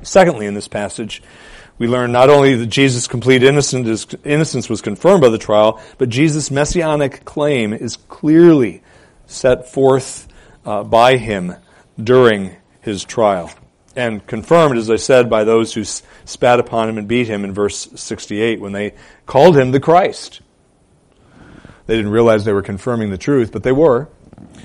Secondly, 0.03 0.45
in 0.45 0.53
this 0.53 0.67
passage, 0.67 1.21
we 1.77 1.87
learn 1.87 2.11
not 2.11 2.29
only 2.29 2.55
that 2.55 2.67
Jesus' 2.67 3.07
complete 3.07 3.43
innocence 3.43 4.69
was 4.69 4.81
confirmed 4.81 5.21
by 5.21 5.29
the 5.29 5.37
trial, 5.37 5.81
but 5.97 6.09
Jesus' 6.09 6.51
messianic 6.51 7.25
claim 7.25 7.73
is 7.73 7.97
clearly 7.97 8.83
set 9.25 9.69
forth 9.69 10.27
uh, 10.65 10.83
by 10.83 11.17
him 11.17 11.55
during 12.01 12.55
his 12.81 13.03
trial. 13.03 13.51
And 13.95 14.25
confirmed, 14.25 14.77
as 14.77 14.89
I 14.89 14.95
said, 14.95 15.29
by 15.29 15.43
those 15.43 15.73
who 15.73 15.83
spat 15.83 16.59
upon 16.59 16.89
him 16.89 16.97
and 16.97 17.07
beat 17.07 17.27
him 17.27 17.43
in 17.43 17.53
verse 17.53 17.89
68 17.95 18.59
when 18.59 18.71
they 18.71 18.93
called 19.25 19.57
him 19.57 19.71
the 19.71 19.79
Christ. 19.79 20.41
They 21.85 21.95
didn't 21.95 22.11
realize 22.11 22.45
they 22.45 22.53
were 22.53 22.61
confirming 22.61 23.09
the 23.09 23.17
truth, 23.17 23.51
but 23.51 23.63
they 23.63 23.71
were. 23.71 24.09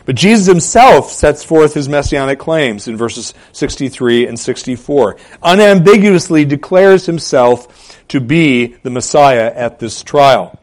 But 0.04 0.16
Jesus 0.16 0.46
himself 0.46 1.10
sets 1.10 1.44
forth 1.44 1.74
his 1.74 1.88
messianic 1.88 2.38
claims 2.38 2.88
in 2.88 2.96
verses 2.96 3.34
63 3.52 4.26
and 4.26 4.38
64, 4.38 5.16
unambiguously 5.42 6.44
declares 6.44 7.04
himself 7.04 7.98
to 8.08 8.20
be 8.20 8.68
the 8.82 8.90
Messiah 8.90 9.52
at 9.54 9.78
this 9.78 10.02
trial. 10.02 10.58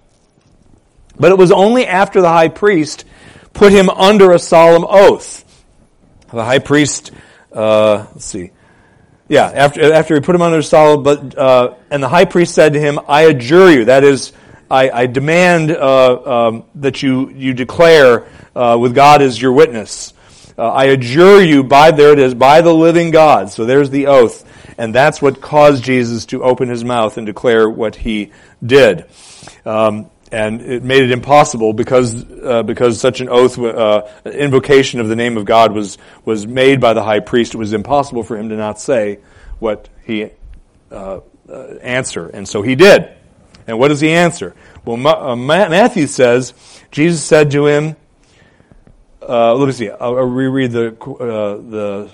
But 1.19 1.31
it 1.31 1.37
was 1.37 1.51
only 1.51 1.85
after 1.85 2.21
the 2.21 2.29
high 2.29 2.47
priest 2.47 3.05
put 3.53 3.71
him 3.71 3.89
under 3.89 4.31
a 4.31 4.39
solemn 4.39 4.85
oath. 4.87 5.43
The 6.33 6.43
high 6.43 6.59
priest, 6.59 7.11
uh, 7.53 8.07
let's 8.13 8.25
see, 8.25 8.51
yeah, 9.27 9.45
after, 9.53 9.93
after 9.93 10.15
he 10.15 10.21
put 10.21 10.35
him 10.35 10.41
under 10.41 10.59
a 10.59 10.63
solemn, 10.63 11.03
but, 11.03 11.37
uh, 11.37 11.75
and 11.89 12.01
the 12.01 12.09
high 12.09 12.25
priest 12.25 12.53
said 12.53 12.73
to 12.73 12.79
him, 12.79 12.99
I 13.07 13.23
adjure 13.23 13.71
you, 13.71 13.85
that 13.85 14.03
is, 14.03 14.33
I, 14.69 14.89
I 14.89 15.05
demand 15.05 15.71
uh, 15.71 16.47
um, 16.47 16.63
that 16.75 17.03
you, 17.03 17.29
you 17.29 17.53
declare 17.53 18.27
uh, 18.55 18.77
with 18.79 18.95
God 18.95 19.21
as 19.21 19.39
your 19.39 19.51
witness. 19.51 20.13
Uh, 20.57 20.71
I 20.71 20.85
adjure 20.85 21.41
you 21.41 21.63
by, 21.63 21.91
there 21.91 22.13
it 22.13 22.19
is, 22.19 22.33
by 22.33 22.61
the 22.61 22.73
living 22.73 23.11
God. 23.11 23.51
So 23.51 23.65
there's 23.65 23.89
the 23.89 24.07
oath. 24.07 24.43
And 24.77 24.93
that's 24.93 25.21
what 25.21 25.41
caused 25.41 25.83
Jesus 25.83 26.25
to 26.27 26.43
open 26.43 26.69
his 26.69 26.83
mouth 26.83 27.17
and 27.17 27.25
declare 27.25 27.69
what 27.69 27.95
he 27.95 28.31
did. 28.63 29.05
Um, 29.65 30.09
and 30.31 30.61
it 30.61 30.83
made 30.83 31.03
it 31.03 31.11
impossible 31.11 31.73
because 31.73 32.25
uh, 32.41 32.63
because 32.63 32.99
such 32.99 33.21
an 33.21 33.29
oath, 33.29 33.57
uh, 33.59 34.07
invocation 34.25 34.99
of 34.99 35.07
the 35.07 35.15
name 35.15 35.37
of 35.37 35.45
God 35.45 35.71
was 35.71 35.97
was 36.25 36.47
made 36.47 36.81
by 36.81 36.93
the 36.93 37.03
high 37.03 37.19
priest. 37.19 37.53
It 37.53 37.57
was 37.57 37.73
impossible 37.73 38.23
for 38.23 38.35
him 38.35 38.49
to 38.49 38.57
not 38.57 38.79
say 38.79 39.19
what 39.59 39.87
he 40.03 40.31
uh, 40.91 41.19
uh 41.47 41.53
answer, 41.81 42.27
and 42.27 42.47
so 42.47 42.63
he 42.63 42.75
did. 42.75 43.15
And 43.67 43.79
what 43.79 43.87
does 43.87 44.01
he 44.01 44.11
answer? 44.11 44.55
Well, 44.83 45.07
uh, 45.07 45.35
Matthew 45.35 46.07
says, 46.07 46.53
Jesus 46.91 47.23
said 47.23 47.51
to 47.51 47.67
him, 47.67 47.95
uh, 49.27 49.55
let 49.55 49.65
me 49.65 49.71
see, 49.71 49.89
I'll, 49.89 50.17
I'll 50.17 50.25
reread 50.25 50.71
the, 50.71 50.89
uh, 50.89 51.57
the 51.57 52.11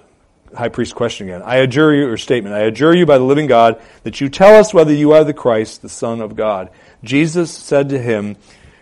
high 0.55 0.69
priest 0.69 0.95
question 0.95 1.27
again. 1.27 1.41
I 1.43 1.57
adjure 1.57 1.93
you, 1.93 2.07
or 2.07 2.17
statement, 2.17 2.55
I 2.55 2.59
adjure 2.59 2.95
you 2.95 3.05
by 3.05 3.17
the 3.17 3.23
living 3.23 3.47
God 3.47 3.81
that 4.03 4.21
you 4.21 4.29
tell 4.29 4.55
us 4.55 4.73
whether 4.73 4.93
you 4.93 5.11
are 5.11 5.23
the 5.23 5.33
Christ, 5.33 5.81
the 5.81 5.89
Son 5.89 6.21
of 6.21 6.35
God. 6.35 6.69
Jesus 7.03 7.51
said 7.51 7.89
to 7.89 7.99
him, 7.99 8.37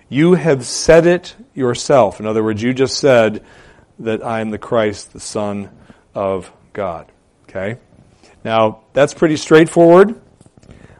You 0.09 0.33
have 0.33 0.65
said 0.65 1.07
it 1.07 1.35
yourself. 1.53 2.19
In 2.19 2.25
other 2.25 2.43
words, 2.43 2.61
you 2.61 2.73
just 2.73 2.97
said 2.99 3.43
that 3.99 4.23
I 4.23 4.41
am 4.41 4.51
the 4.51 4.57
Christ, 4.57 5.13
the 5.13 5.19
Son 5.19 5.69
of 6.13 6.51
God. 6.73 7.11
Okay? 7.49 7.77
Now, 8.43 8.81
that's 8.93 9.13
pretty 9.13 9.37
straightforward, 9.37 10.19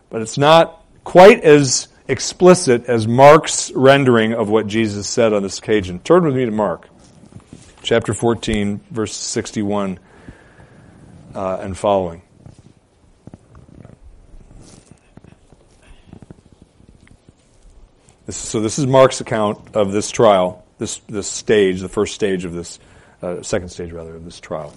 but 0.10 0.22
it's 0.22 0.38
not 0.38 0.79
quite 1.10 1.44
as 1.44 1.88
explicit 2.08 2.86
as 2.86 3.08
Mark's 3.08 3.72
rendering 3.72 4.32
of 4.32 4.48
what 4.48 4.68
Jesus 4.68 5.10
said 5.10 5.34
on 5.34 5.42
this 5.42 5.58
occasion. 5.58 5.98
Turn 6.02 6.24
with 6.24 6.36
me 6.36 6.46
to 6.46 6.52
Mark, 6.52 6.88
chapter 7.82 8.14
14, 8.14 8.80
verse 8.92 9.16
61 9.16 9.98
uh, 11.34 11.58
and 11.62 11.76
following. 11.76 12.22
So 18.30 18.62
this 18.62 18.78
is 18.78 18.86
Mark's 18.86 19.20
account 19.20 19.76
of 19.76 19.92
this 19.92 20.12
trial, 20.12 20.64
this, 20.78 21.00
this 21.08 21.28
stage, 21.28 21.82
the 21.82 21.90
first 21.90 22.14
stage 22.14 22.46
of 22.46 22.54
this, 22.54 22.78
uh, 23.24 23.42
second 23.42 23.70
stage 23.70 23.92
rather, 23.92 24.16
of 24.16 24.26
this 24.26 24.40
trial. 24.40 24.76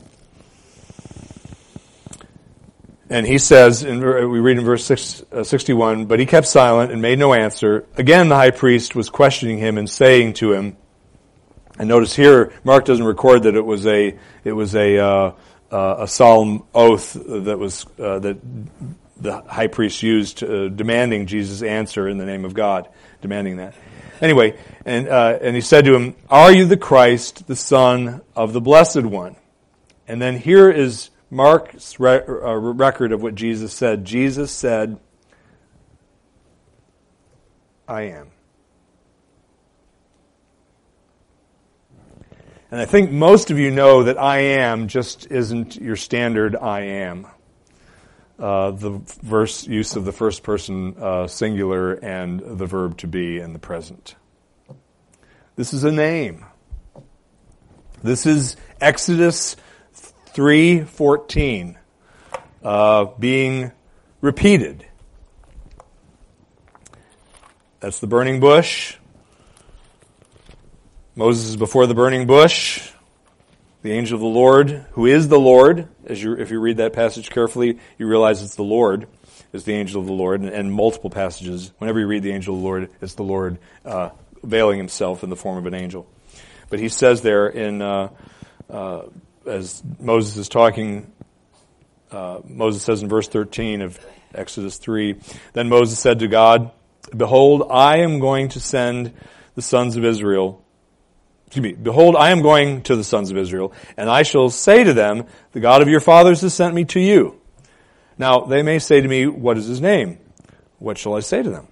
And 3.12 3.26
he 3.26 3.36
says, 3.36 3.82
and 3.82 4.00
we 4.00 4.40
read 4.40 4.56
in 4.56 4.64
verse 4.64 4.86
six, 4.86 5.22
uh, 5.30 5.44
61, 5.44 6.06
but 6.06 6.18
he 6.18 6.24
kept 6.24 6.46
silent 6.46 6.92
and 6.92 7.02
made 7.02 7.18
no 7.18 7.34
answer. 7.34 7.84
Again, 7.98 8.30
the 8.30 8.36
high 8.36 8.52
priest 8.52 8.94
was 8.94 9.10
questioning 9.10 9.58
him 9.58 9.76
and 9.76 9.88
saying 9.88 10.32
to 10.34 10.54
him, 10.54 10.78
and 11.78 11.90
notice 11.90 12.16
here, 12.16 12.54
Mark 12.64 12.86
doesn't 12.86 13.04
record 13.04 13.42
that 13.42 13.54
it 13.54 13.66
was 13.66 13.86
a, 13.86 14.18
it 14.44 14.52
was 14.52 14.74
a, 14.74 14.98
uh, 14.98 15.32
uh, 15.70 15.96
a 15.98 16.08
solemn 16.08 16.62
oath 16.74 17.12
that 17.12 17.58
was, 17.58 17.84
uh, 17.98 18.18
that 18.20 18.38
the 19.18 19.42
high 19.42 19.66
priest 19.66 20.02
used 20.02 20.42
uh, 20.42 20.70
demanding 20.70 21.26
Jesus' 21.26 21.62
answer 21.62 22.08
in 22.08 22.16
the 22.16 22.24
name 22.24 22.46
of 22.46 22.54
God, 22.54 22.88
demanding 23.20 23.58
that. 23.58 23.74
Anyway, 24.22 24.58
and, 24.86 25.06
uh, 25.06 25.38
and 25.38 25.54
he 25.54 25.60
said 25.60 25.84
to 25.84 25.94
him, 25.94 26.14
Are 26.30 26.50
you 26.50 26.64
the 26.64 26.78
Christ, 26.78 27.46
the 27.46 27.56
Son 27.56 28.22
of 28.34 28.54
the 28.54 28.60
Blessed 28.62 29.02
One? 29.02 29.36
And 30.08 30.20
then 30.20 30.38
here 30.38 30.70
is 30.70 31.10
Mark's 31.32 31.98
re- 31.98 32.20
uh, 32.28 32.52
record 32.52 33.10
of 33.10 33.22
what 33.22 33.34
Jesus 33.34 33.72
said. 33.72 34.04
Jesus 34.04 34.52
said, 34.52 35.00
I 37.88 38.02
am. 38.02 38.32
And 42.70 42.78
I 42.78 42.84
think 42.84 43.10
most 43.10 43.50
of 43.50 43.58
you 43.58 43.70
know 43.70 44.02
that 44.02 44.18
I 44.18 44.40
am 44.40 44.88
just 44.88 45.30
isn't 45.30 45.76
your 45.76 45.96
standard 45.96 46.54
I 46.54 46.80
am 46.80 47.26
uh, 48.38 48.72
the 48.72 49.00
verse 49.22 49.66
use 49.66 49.96
of 49.96 50.04
the 50.04 50.12
first 50.12 50.42
person 50.42 50.96
uh, 50.98 51.28
singular 51.28 51.94
and 51.94 52.40
the 52.40 52.66
verb 52.66 52.98
to 52.98 53.06
be 53.06 53.38
in 53.38 53.54
the 53.54 53.58
present. 53.58 54.16
This 55.56 55.72
is 55.72 55.84
a 55.84 55.92
name. 55.92 56.44
This 58.02 58.26
is 58.26 58.56
Exodus 58.82 59.56
3:14 60.34 61.76
uh, 62.62 63.04
being 63.18 63.72
repeated. 64.20 64.86
That's 67.80 67.98
the 67.98 68.06
burning 68.06 68.40
bush. 68.40 68.96
Moses 71.14 71.50
is 71.50 71.56
before 71.56 71.86
the 71.86 71.94
burning 71.94 72.26
bush 72.26 72.92
the 73.82 73.92
angel 73.92 74.14
of 74.14 74.20
the 74.20 74.26
Lord, 74.26 74.86
who 74.92 75.06
is 75.06 75.28
the 75.28 75.40
Lord, 75.40 75.88
as 76.06 76.22
you, 76.22 76.34
if 76.34 76.50
you 76.50 76.60
read 76.60 76.76
that 76.76 76.92
passage 76.92 77.30
carefully, 77.30 77.78
you 77.98 78.06
realize 78.06 78.40
it's 78.42 78.54
the 78.54 78.62
Lord, 78.62 79.08
is 79.52 79.64
the 79.64 79.74
angel 79.74 80.00
of 80.00 80.06
the 80.06 80.12
Lord, 80.12 80.40
and, 80.40 80.50
and 80.50 80.72
multiple 80.72 81.10
passages. 81.10 81.72
Whenever 81.78 81.98
you 81.98 82.06
read 82.06 82.22
the 82.22 82.30
angel 82.30 82.54
of 82.54 82.60
the 82.60 82.66
Lord, 82.66 82.90
it's 83.00 83.14
the 83.14 83.24
Lord 83.24 83.58
uh, 83.84 84.10
veiling 84.44 84.78
himself 84.78 85.24
in 85.24 85.30
the 85.30 85.36
form 85.36 85.58
of 85.58 85.66
an 85.66 85.74
angel. 85.74 86.06
But 86.70 86.78
he 86.78 86.88
says 86.88 87.22
there 87.22 87.48
in, 87.48 87.82
uh, 87.82 88.10
uh, 88.70 89.02
as 89.46 89.82
Moses 89.98 90.36
is 90.36 90.48
talking, 90.48 91.10
uh, 92.10 92.40
Moses 92.44 92.82
says 92.82 93.02
in 93.02 93.08
verse 93.08 93.28
13 93.28 93.82
of 93.82 93.98
Exodus 94.34 94.78
3, 94.78 95.16
Then 95.52 95.68
Moses 95.68 95.98
said 95.98 96.20
to 96.20 96.28
God, 96.28 96.70
Behold, 97.16 97.68
I 97.70 97.98
am 97.98 98.20
going 98.20 98.48
to 98.50 98.60
send 98.60 99.12
the 99.54 99.62
sons 99.62 99.96
of 99.96 100.04
Israel 100.04 100.62
excuse 101.52 101.74
me, 101.74 101.82
behold, 101.82 102.16
I 102.16 102.30
am 102.30 102.40
going 102.40 102.80
to 102.84 102.96
the 102.96 103.04
sons 103.04 103.30
of 103.30 103.36
Israel, 103.36 103.74
and 103.98 104.08
I 104.08 104.22
shall 104.22 104.48
say 104.48 104.84
to 104.84 104.94
them, 104.94 105.26
the 105.52 105.60
God 105.60 105.82
of 105.82 105.88
your 105.88 106.00
fathers 106.00 106.40
has 106.40 106.54
sent 106.54 106.74
me 106.74 106.86
to 106.86 107.00
you. 107.00 107.38
Now, 108.16 108.46
they 108.46 108.62
may 108.62 108.78
say 108.78 109.02
to 109.02 109.06
me, 109.06 109.26
what 109.26 109.58
is 109.58 109.66
his 109.66 109.78
name? 109.78 110.16
What 110.78 110.96
shall 110.96 111.14
I 111.14 111.20
say 111.20 111.42
to 111.42 111.50
them? 111.50 111.68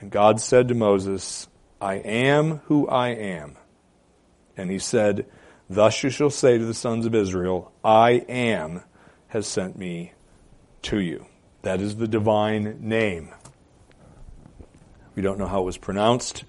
And 0.00 0.10
God 0.10 0.38
said 0.38 0.68
to 0.68 0.74
Moses, 0.74 1.48
I 1.80 1.94
am 1.94 2.58
who 2.66 2.88
I 2.88 3.08
am. 3.08 3.56
And 4.58 4.70
he 4.70 4.78
said, 4.78 5.24
Thus 5.70 6.02
you 6.02 6.10
shall 6.10 6.30
say 6.30 6.58
to 6.58 6.64
the 6.64 6.74
sons 6.74 7.06
of 7.06 7.14
Israel, 7.14 7.70
I 7.84 8.24
am 8.28 8.82
has 9.28 9.46
sent 9.46 9.78
me 9.78 10.14
to 10.82 10.98
you. 10.98 11.26
That 11.62 11.80
is 11.80 11.94
the 11.94 12.08
divine 12.08 12.78
name. 12.80 13.32
We 15.14 15.22
don't 15.22 15.38
know 15.38 15.46
how 15.46 15.60
it 15.60 15.64
was 15.64 15.78
pronounced. 15.78 16.42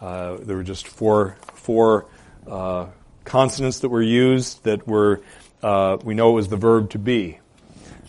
Uh, 0.00 0.38
there 0.40 0.56
were 0.56 0.64
just 0.64 0.88
four 0.88 1.36
four 1.54 2.06
uh, 2.48 2.86
consonants 3.24 3.78
that 3.78 3.90
were 3.90 4.02
used 4.02 4.64
that 4.64 4.88
were 4.88 5.22
uh, 5.62 5.98
we 6.02 6.14
know 6.14 6.30
it 6.30 6.34
was 6.34 6.48
the 6.48 6.56
verb 6.56 6.90
to 6.90 6.98
be 6.98 7.38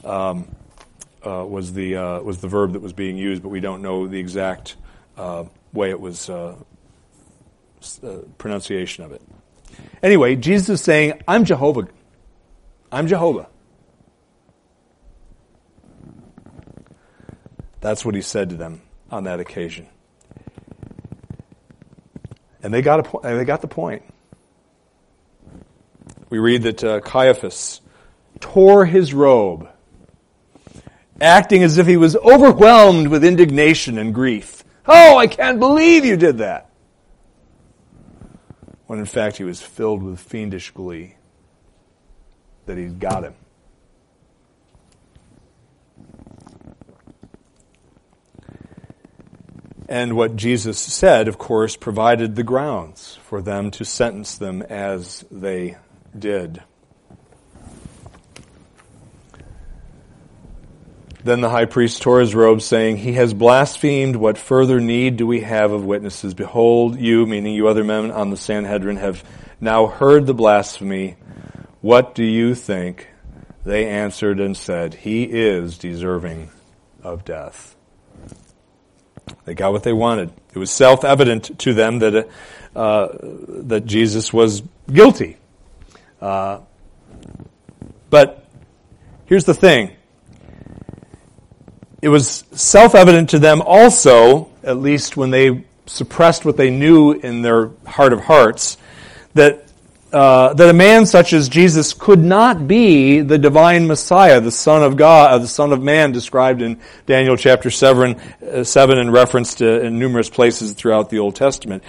um, 0.03 0.47
uh, 1.23 1.45
was 1.45 1.73
the 1.73 1.95
uh, 1.95 2.19
was 2.21 2.39
the 2.39 2.47
verb 2.47 2.73
that 2.73 2.81
was 2.81 2.93
being 2.93 3.17
used, 3.17 3.43
but 3.43 3.49
we 3.49 3.59
don't 3.59 3.83
know 3.83 4.07
the 4.07 4.17
exact 4.17 4.77
uh, 5.15 5.43
way 5.73 5.91
it 5.91 5.99
was 5.99 6.27
pronunciation 8.39 9.03
of 9.03 9.11
it. 9.11 9.21
Anyway, 10.03 10.35
Jesus 10.35 10.69
is 10.69 10.81
saying, 10.81 11.21
"I'm 11.27 11.45
Jehovah. 11.45 11.87
I'm 12.91 13.07
Jehovah." 13.07 13.47
That's 17.85 18.03
what 18.03 18.15
he 18.15 18.21
said 18.21 18.49
to 18.49 18.55
them 18.55 18.81
on 19.11 19.25
that 19.25 19.39
occasion. 19.39 19.87
And 22.63 22.73
they 22.73 22.81
got, 22.81 23.05
po- 23.05 23.21
they 23.21 23.45
got 23.45 23.61
the 23.61 23.67
point. 23.67 24.01
We 26.31 26.39
read 26.39 26.63
that 26.63 26.83
uh, 26.83 26.99
Caiaphas 27.01 27.81
tore 28.39 28.85
his 28.85 29.13
robe, 29.13 29.69
acting 31.21 31.61
as 31.61 31.77
if 31.77 31.85
he 31.85 31.95
was 31.95 32.15
overwhelmed 32.15 33.07
with 33.07 33.23
indignation 33.23 33.99
and 33.99 34.15
grief. 34.15 34.63
Oh, 34.87 35.17
I 35.17 35.27
can't 35.27 35.59
believe 35.59 36.05
you 36.05 36.17
did 36.17 36.39
that. 36.39 36.71
When 38.87 38.99
in 38.99 39.05
fact 39.05 39.37
he 39.37 39.43
was 39.43 39.61
filled 39.61 40.03
with 40.03 40.19
fiendish 40.19 40.71
glee 40.71 41.15
that 42.65 42.77
he'd 42.77 42.99
got 42.99 43.23
him. 43.23 43.35
And 49.87 50.15
what 50.15 50.35
Jesus 50.35 50.79
said, 50.79 51.27
of 51.27 51.37
course, 51.37 51.75
provided 51.75 52.35
the 52.35 52.43
grounds 52.43 53.19
for 53.23 53.41
them 53.41 53.69
to 53.71 53.85
sentence 53.85 54.37
them 54.37 54.63
as 54.63 55.23
they 55.29 55.77
did. 56.17 56.63
Then 61.25 61.41
the 61.41 61.49
high 61.49 61.65
priest 61.65 62.03
tore 62.03 62.19
his 62.19 62.35
robe, 62.35 62.61
saying, 62.61 62.97
He 62.97 63.13
has 63.13 63.33
blasphemed. 63.33 64.15
What 64.15 64.37
further 64.37 64.79
need 64.79 65.17
do 65.17 65.25
we 65.25 65.41
have 65.41 65.71
of 65.71 65.83
witnesses? 65.83 66.35
Behold, 66.35 66.99
you, 66.99 67.25
meaning 67.25 67.55
you 67.55 67.67
other 67.67 67.83
men 67.83 68.11
on 68.11 68.29
the 68.29 68.37
Sanhedrin, 68.37 68.97
have 68.97 69.23
now 69.59 69.87
heard 69.87 70.27
the 70.27 70.35
blasphemy. 70.35 71.15
What 71.81 72.13
do 72.13 72.23
you 72.23 72.53
think? 72.53 73.07
They 73.63 73.87
answered 73.87 74.39
and 74.39 74.55
said, 74.55 74.93
He 74.93 75.23
is 75.23 75.79
deserving 75.79 76.51
of 77.01 77.25
death. 77.25 77.75
They 79.45 79.55
got 79.55 79.71
what 79.71 79.81
they 79.81 79.93
wanted. 79.93 80.31
It 80.53 80.59
was 80.59 80.69
self-evident 80.69 81.57
to 81.57 81.73
them 81.73 81.97
that, 81.99 82.29
uh, 82.75 83.07
that 83.63 83.87
Jesus 83.87 84.31
was 84.31 84.61
guilty. 84.93 85.37
Uh, 86.21 86.59
but 88.11 88.45
here's 89.25 89.45
the 89.45 89.55
thing. 89.55 89.94
It 92.05 92.09
was 92.09 92.43
self-evident 92.51 93.31
to 93.31 93.39
them 93.39 93.63
also, 93.65 94.49
at 94.61 94.77
least 94.77 95.17
when 95.17 95.31
they 95.31 95.63
suppressed 95.87 96.45
what 96.45 96.55
they 96.55 96.69
knew 96.69 97.13
in 97.13 97.41
their 97.41 97.71
heart 97.83 98.13
of 98.13 98.19
hearts, 98.19 98.77
that 99.33 99.65
uh, 100.13 100.53
that 100.53 100.69
a 100.69 100.73
man 100.73 101.07
such 101.07 101.33
as 101.33 101.49
Jesus 101.49 101.95
could 101.95 102.23
not 102.23 102.67
be 102.67 103.21
the 103.21 103.39
divine 103.39 103.87
Messiah, 103.87 104.39
the 104.39 104.51
Son 104.51 104.83
of 104.83 104.97
God, 104.97 105.31
uh, 105.31 105.39
the 105.39 105.47
Son 105.47 105.73
of 105.73 105.81
Man, 105.81 106.11
described 106.11 106.61
in 106.61 106.79
Daniel 107.07 107.35
chapter 107.35 107.71
seven, 107.71 108.21
uh, 108.53 108.63
seven, 108.63 108.99
and 108.99 109.11
referenced 109.11 109.63
uh, 109.63 109.79
in 109.81 109.97
numerous 109.97 110.29
places 110.29 110.73
throughout 110.73 111.09
the 111.09 111.17
Old 111.17 111.35
Testament. 111.35 111.83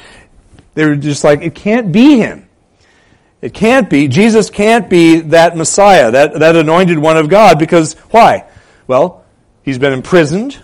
They 0.73 0.87
were 0.87 0.97
just 0.97 1.25
like, 1.25 1.43
it 1.43 1.55
can't 1.55 1.93
be 1.93 2.21
him. 2.21 2.49
It 3.43 3.53
can't 3.53 3.91
be. 3.91 4.09
Jesus 4.09 4.49
can't 4.49 4.89
be 4.89 5.21
that 5.21 5.59
Messiah, 5.59 6.11
that, 6.11 6.39
that 6.39 6.57
anointed 6.57 6.99
one 6.99 7.19
of 7.19 7.29
God, 7.29 7.59
because 7.59 7.93
why? 8.13 8.45
Well, 8.87 9.26
he's 9.67 9.79
been 9.79 9.93
imprisoned. 9.93 10.59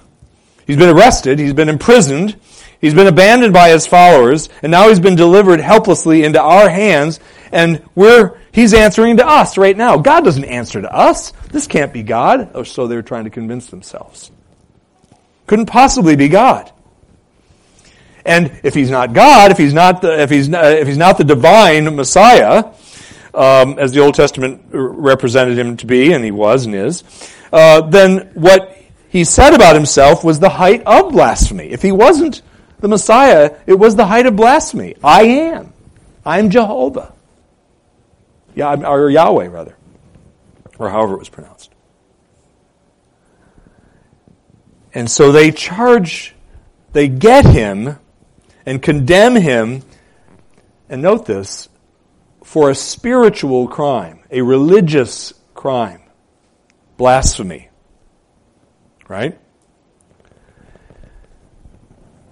He's 0.66 0.78
been 0.78 0.88
arrested. 0.88 1.38
He's 1.38 1.52
been 1.52 1.68
imprisoned. 1.68 2.36
He's 2.80 2.94
been 2.94 3.06
abandoned 3.06 3.52
by 3.52 3.68
his 3.68 3.86
followers, 3.86 4.48
and 4.62 4.72
now 4.72 4.88
he's 4.88 4.98
been 4.98 5.14
delivered 5.14 5.60
helplessly 5.60 6.24
into 6.24 6.40
our 6.42 6.68
hands, 6.68 7.20
and 7.52 7.80
we're, 7.94 8.38
he's 8.50 8.74
answering 8.74 9.18
to 9.18 9.26
us 9.26 9.56
right 9.56 9.76
now. 9.76 9.98
God 9.98 10.24
doesn't 10.24 10.44
answer 10.44 10.80
to 10.80 10.92
us. 10.92 11.32
This 11.52 11.68
can't 11.68 11.92
be 11.92 12.02
God. 12.02 12.56
Or 12.56 12.64
so 12.64 12.88
they 12.88 12.96
were 12.96 13.02
trying 13.02 13.24
to 13.24 13.30
convince 13.30 13.66
themselves. 13.66 14.32
Couldn't 15.46 15.66
possibly 15.66 16.16
be 16.16 16.28
God. 16.28 16.72
And 18.24 18.58
if 18.64 18.74
he's 18.74 18.90
not 18.90 19.12
God, 19.12 19.50
if 19.50 19.58
he's 19.58 19.74
not 19.74 20.02
the, 20.02 20.20
if 20.20 20.30
he's 20.30 20.48
not, 20.48 20.64
if 20.64 20.86
he's 20.88 20.96
not 20.96 21.18
the 21.18 21.24
divine 21.24 21.94
Messiah, 21.94 22.72
um, 23.34 23.78
as 23.78 23.92
the 23.92 24.00
Old 24.00 24.14
Testament 24.14 24.62
represented 24.72 25.58
him 25.58 25.76
to 25.78 25.86
be, 25.86 26.12
and 26.12 26.24
he 26.24 26.30
was 26.30 26.66
and 26.66 26.74
is, 26.74 27.04
uh, 27.52 27.82
then 27.82 28.30
what 28.34 28.76
he 29.12 29.24
said 29.24 29.52
about 29.52 29.74
himself 29.74 30.24
was 30.24 30.40
the 30.40 30.48
height 30.48 30.82
of 30.86 31.12
blasphemy. 31.12 31.66
If 31.66 31.82
he 31.82 31.92
wasn't 31.92 32.40
the 32.80 32.88
Messiah, 32.88 33.58
it 33.66 33.74
was 33.74 33.94
the 33.94 34.06
height 34.06 34.24
of 34.24 34.36
blasphemy. 34.36 34.94
I 35.04 35.24
am. 35.24 35.74
I 36.24 36.38
am 36.38 36.48
Jehovah. 36.48 37.12
Yeah, 38.54 38.74
or 38.88 39.10
Yahweh, 39.10 39.48
rather. 39.48 39.76
Or 40.78 40.88
however 40.88 41.12
it 41.12 41.18
was 41.18 41.28
pronounced. 41.28 41.70
And 44.94 45.10
so 45.10 45.30
they 45.30 45.50
charge, 45.50 46.34
they 46.94 47.06
get 47.06 47.44
him 47.44 47.98
and 48.64 48.82
condemn 48.82 49.36
him, 49.36 49.82
and 50.88 51.02
note 51.02 51.26
this, 51.26 51.68
for 52.42 52.70
a 52.70 52.74
spiritual 52.74 53.68
crime, 53.68 54.20
a 54.30 54.40
religious 54.40 55.34
crime, 55.52 56.00
blasphemy. 56.96 57.68
Right? 59.12 59.38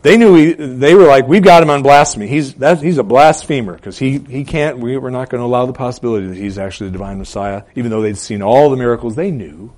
They 0.01 0.17
knew 0.17 0.35
he, 0.35 0.53
they 0.55 0.95
were 0.95 1.05
like, 1.05 1.29
we've 1.29 1.43
got 1.43 1.63
him 1.63 1.69
on 1.69 1.83
blasphemy. 1.83 2.27
He's, 2.27 2.55
that, 2.55 2.81
he's 2.81 2.97
a 2.97 3.03
blasphemer 3.03 3.75
because 3.75 3.99
he, 3.99 4.17
he 4.17 4.45
can't, 4.45 4.79
we, 4.79 4.97
we're 4.97 5.11
not 5.11 5.29
going 5.29 5.43
to 5.43 5.45
allow 5.45 5.67
the 5.67 5.75
possibility 5.75 6.29
that 6.29 6.39
he's 6.39 6.57
actually 6.57 6.87
the 6.87 6.93
divine 6.93 7.19
Messiah, 7.19 7.65
even 7.75 7.91
though 7.91 8.01
they'd 8.01 8.17
seen 8.17 8.41
all 8.41 8.71
the 8.71 8.79
miracles 8.79 9.15
they 9.15 9.31
knew 9.31 9.75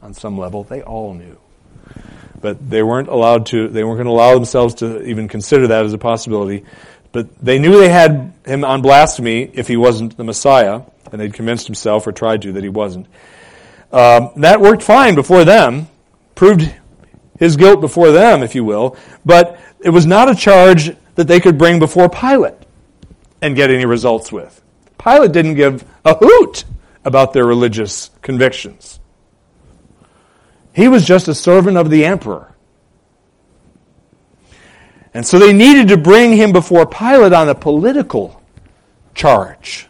on 0.00 0.14
some 0.14 0.38
level. 0.38 0.62
They 0.62 0.80
all 0.80 1.12
knew. 1.12 1.40
But 2.40 2.70
they 2.70 2.84
weren't 2.84 3.08
allowed 3.08 3.46
to, 3.46 3.66
they 3.66 3.82
weren't 3.82 3.96
going 3.96 4.06
to 4.06 4.12
allow 4.12 4.34
themselves 4.34 4.74
to 4.76 5.02
even 5.02 5.26
consider 5.26 5.66
that 5.66 5.84
as 5.86 5.92
a 5.92 5.98
possibility. 5.98 6.64
But 7.10 7.36
they 7.40 7.58
knew 7.58 7.80
they 7.80 7.88
had 7.88 8.32
him 8.46 8.64
on 8.64 8.80
blasphemy 8.80 9.50
if 9.54 9.66
he 9.66 9.76
wasn't 9.76 10.16
the 10.16 10.22
Messiah, 10.22 10.82
and 11.10 11.20
they'd 11.20 11.34
convinced 11.34 11.66
himself 11.66 12.06
or 12.06 12.12
tried 12.12 12.42
to 12.42 12.52
that 12.52 12.62
he 12.62 12.68
wasn't. 12.68 13.08
Um, 13.90 14.30
that 14.36 14.60
worked 14.60 14.84
fine 14.84 15.16
before 15.16 15.44
them, 15.44 15.88
proved 16.38 16.72
his 17.36 17.56
guilt 17.56 17.80
before 17.80 18.12
them, 18.12 18.44
if 18.44 18.54
you 18.54 18.64
will, 18.64 18.96
but 19.26 19.58
it 19.80 19.90
was 19.90 20.06
not 20.06 20.30
a 20.30 20.36
charge 20.36 20.94
that 21.16 21.26
they 21.26 21.40
could 21.40 21.58
bring 21.58 21.80
before 21.80 22.08
Pilate 22.08 22.54
and 23.42 23.56
get 23.56 23.70
any 23.70 23.84
results 23.84 24.30
with. 24.30 24.62
Pilate 25.02 25.32
didn't 25.32 25.56
give 25.56 25.84
a 26.04 26.14
hoot 26.14 26.64
about 27.04 27.32
their 27.32 27.44
religious 27.44 28.10
convictions. 28.22 29.00
He 30.72 30.86
was 30.86 31.04
just 31.04 31.26
a 31.26 31.34
servant 31.34 31.76
of 31.76 31.90
the 31.90 32.04
emperor. 32.04 32.54
And 35.12 35.26
so 35.26 35.40
they 35.40 35.52
needed 35.52 35.88
to 35.88 35.96
bring 35.96 36.36
him 36.36 36.52
before 36.52 36.86
Pilate 36.86 37.32
on 37.32 37.48
a 37.48 37.54
political 37.54 38.40
charge. 39.12 39.88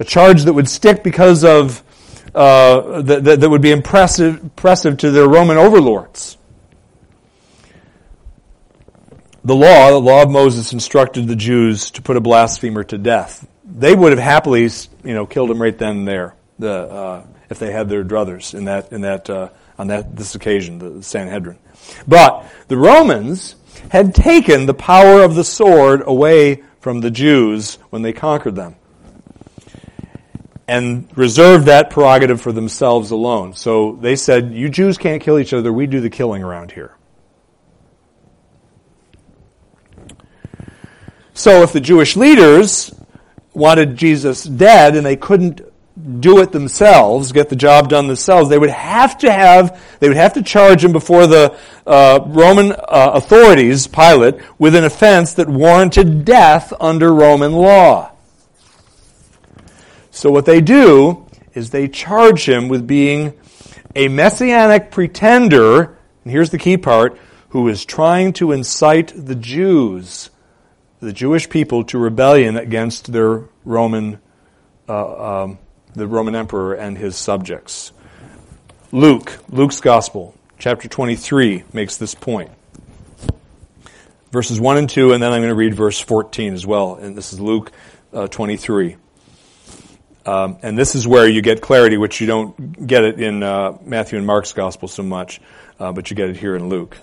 A 0.00 0.04
charge 0.04 0.42
that 0.42 0.52
would 0.52 0.68
stick 0.68 1.04
because 1.04 1.44
of 1.44 1.84
uh, 2.38 3.02
that, 3.02 3.40
that, 3.40 3.50
would 3.50 3.62
be 3.62 3.72
impressive, 3.72 4.40
impressive 4.40 4.98
to 4.98 5.10
their 5.10 5.28
Roman 5.28 5.56
overlords. 5.56 6.38
The 9.44 9.56
law, 9.56 9.90
the 9.90 10.00
law 10.00 10.22
of 10.22 10.30
Moses, 10.30 10.72
instructed 10.72 11.26
the 11.26 11.34
Jews 11.34 11.90
to 11.92 12.02
put 12.02 12.16
a 12.16 12.20
blasphemer 12.20 12.84
to 12.84 12.98
death. 12.98 13.44
They 13.64 13.92
would 13.92 14.12
have 14.12 14.20
happily, 14.20 14.62
you 14.62 15.14
know, 15.14 15.26
killed 15.26 15.50
him 15.50 15.60
right 15.60 15.76
then 15.76 15.98
and 15.98 16.08
there, 16.08 16.36
the, 16.60 16.70
uh, 16.70 17.26
if 17.50 17.58
they 17.58 17.72
had 17.72 17.88
their 17.88 18.04
druthers 18.04 18.54
in 18.54 18.66
that, 18.66 18.92
in 18.92 19.00
that, 19.00 19.28
uh, 19.28 19.48
on 19.76 19.88
that 19.88 20.14
this 20.14 20.36
occasion, 20.36 20.78
the 20.78 21.02
Sanhedrin. 21.02 21.58
But 22.06 22.46
the 22.68 22.76
Romans 22.76 23.56
had 23.90 24.14
taken 24.14 24.66
the 24.66 24.74
power 24.74 25.22
of 25.22 25.34
the 25.34 25.44
sword 25.44 26.02
away 26.06 26.62
from 26.78 27.00
the 27.00 27.10
Jews 27.10 27.78
when 27.90 28.02
they 28.02 28.12
conquered 28.12 28.54
them 28.54 28.76
and 30.68 31.08
reserved 31.16 31.64
that 31.64 31.88
prerogative 31.88 32.40
for 32.42 32.52
themselves 32.52 33.10
alone. 33.10 33.54
So 33.54 33.96
they 34.00 34.14
said, 34.14 34.52
You 34.52 34.68
Jews 34.68 34.98
can't 34.98 35.22
kill 35.22 35.38
each 35.38 35.54
other, 35.54 35.72
we 35.72 35.86
do 35.86 36.00
the 36.00 36.10
killing 36.10 36.44
around 36.44 36.72
here. 36.72 36.94
So 41.32 41.62
if 41.62 41.72
the 41.72 41.80
Jewish 41.80 42.16
leaders 42.16 42.94
wanted 43.54 43.96
Jesus 43.96 44.44
dead 44.44 44.94
and 44.94 45.06
they 45.06 45.16
couldn't 45.16 45.62
do 46.20 46.40
it 46.40 46.52
themselves, 46.52 47.32
get 47.32 47.48
the 47.48 47.56
job 47.56 47.88
done 47.88 48.06
themselves, 48.06 48.50
they 48.50 48.58
would 48.58 48.70
have 48.70 49.18
to 49.18 49.32
have, 49.32 49.80
they 50.00 50.08
would 50.08 50.16
have 50.16 50.34
to 50.34 50.42
charge 50.42 50.84
him 50.84 50.92
before 50.92 51.26
the 51.26 51.56
uh, 51.86 52.20
Roman 52.26 52.72
uh, 52.72 53.12
authorities, 53.14 53.86
Pilate, 53.86 54.36
with 54.58 54.74
an 54.74 54.84
offense 54.84 55.34
that 55.34 55.48
warranted 55.48 56.24
death 56.24 56.72
under 56.78 57.14
Roman 57.14 57.52
law. 57.52 58.12
So 60.18 60.32
what 60.32 60.46
they 60.46 60.60
do 60.60 61.24
is 61.54 61.70
they 61.70 61.86
charge 61.86 62.48
him 62.48 62.66
with 62.68 62.88
being 62.88 63.34
a 63.94 64.08
messianic 64.08 64.90
pretender, 64.90 65.96
and 66.24 66.32
here's 66.32 66.50
the 66.50 66.58
key 66.58 66.76
part, 66.76 67.16
who 67.50 67.68
is 67.68 67.84
trying 67.84 68.32
to 68.32 68.50
incite 68.50 69.12
the 69.14 69.36
Jews, 69.36 70.30
the 70.98 71.12
Jewish 71.12 71.48
people, 71.48 71.84
to 71.84 71.98
rebellion 71.98 72.56
against 72.56 73.12
their 73.12 73.44
Roman, 73.64 74.18
uh, 74.88 75.42
um, 75.44 75.58
the 75.94 76.08
Roman 76.08 76.34
emperor 76.34 76.74
and 76.74 76.98
his 76.98 77.14
subjects. 77.14 77.92
Luke, 78.90 79.38
Luke's 79.50 79.80
Gospel, 79.80 80.34
chapter 80.58 80.88
23, 80.88 81.62
makes 81.72 81.96
this 81.96 82.16
point. 82.16 82.50
Verses 84.32 84.60
1 84.60 84.78
and 84.78 84.90
2, 84.90 85.12
and 85.12 85.22
then 85.22 85.32
I'm 85.32 85.42
going 85.42 85.50
to 85.50 85.54
read 85.54 85.74
verse 85.74 86.00
14 86.00 86.54
as 86.54 86.66
well, 86.66 86.96
and 86.96 87.16
this 87.16 87.32
is 87.32 87.38
Luke 87.38 87.70
uh, 88.12 88.26
23. 88.26 88.96
Um, 90.28 90.58
and 90.60 90.76
this 90.76 90.94
is 90.94 91.08
where 91.08 91.26
you 91.26 91.40
get 91.40 91.62
clarity, 91.62 91.96
which 91.96 92.20
you 92.20 92.26
don't 92.26 92.86
get 92.86 93.02
it 93.02 93.18
in 93.18 93.42
uh, 93.42 93.78
Matthew 93.82 94.18
and 94.18 94.26
Mark's 94.26 94.52
gospel 94.52 94.86
so 94.86 95.02
much, 95.02 95.40
uh, 95.80 95.90
but 95.90 96.10
you 96.10 96.16
get 96.16 96.28
it 96.28 96.36
here 96.36 96.54
in 96.54 96.68
Luke. 96.68 96.98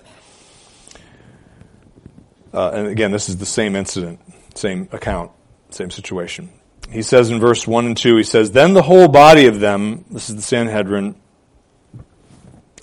Uh, 2.54 2.70
and 2.70 2.86
again, 2.86 3.10
this 3.10 3.28
is 3.28 3.38
the 3.38 3.44
same 3.44 3.74
incident, 3.74 4.20
same 4.54 4.88
account, 4.92 5.32
same 5.70 5.90
situation. 5.90 6.50
He 6.88 7.02
says 7.02 7.28
in 7.28 7.40
verse 7.40 7.66
1 7.66 7.86
and 7.86 7.96
2, 7.96 8.16
he 8.16 8.22
says, 8.22 8.52
Then 8.52 8.74
the 8.74 8.82
whole 8.82 9.08
body 9.08 9.46
of 9.46 9.58
them, 9.58 10.04
this 10.08 10.30
is 10.30 10.36
the 10.36 10.42
Sanhedrin, 10.42 11.16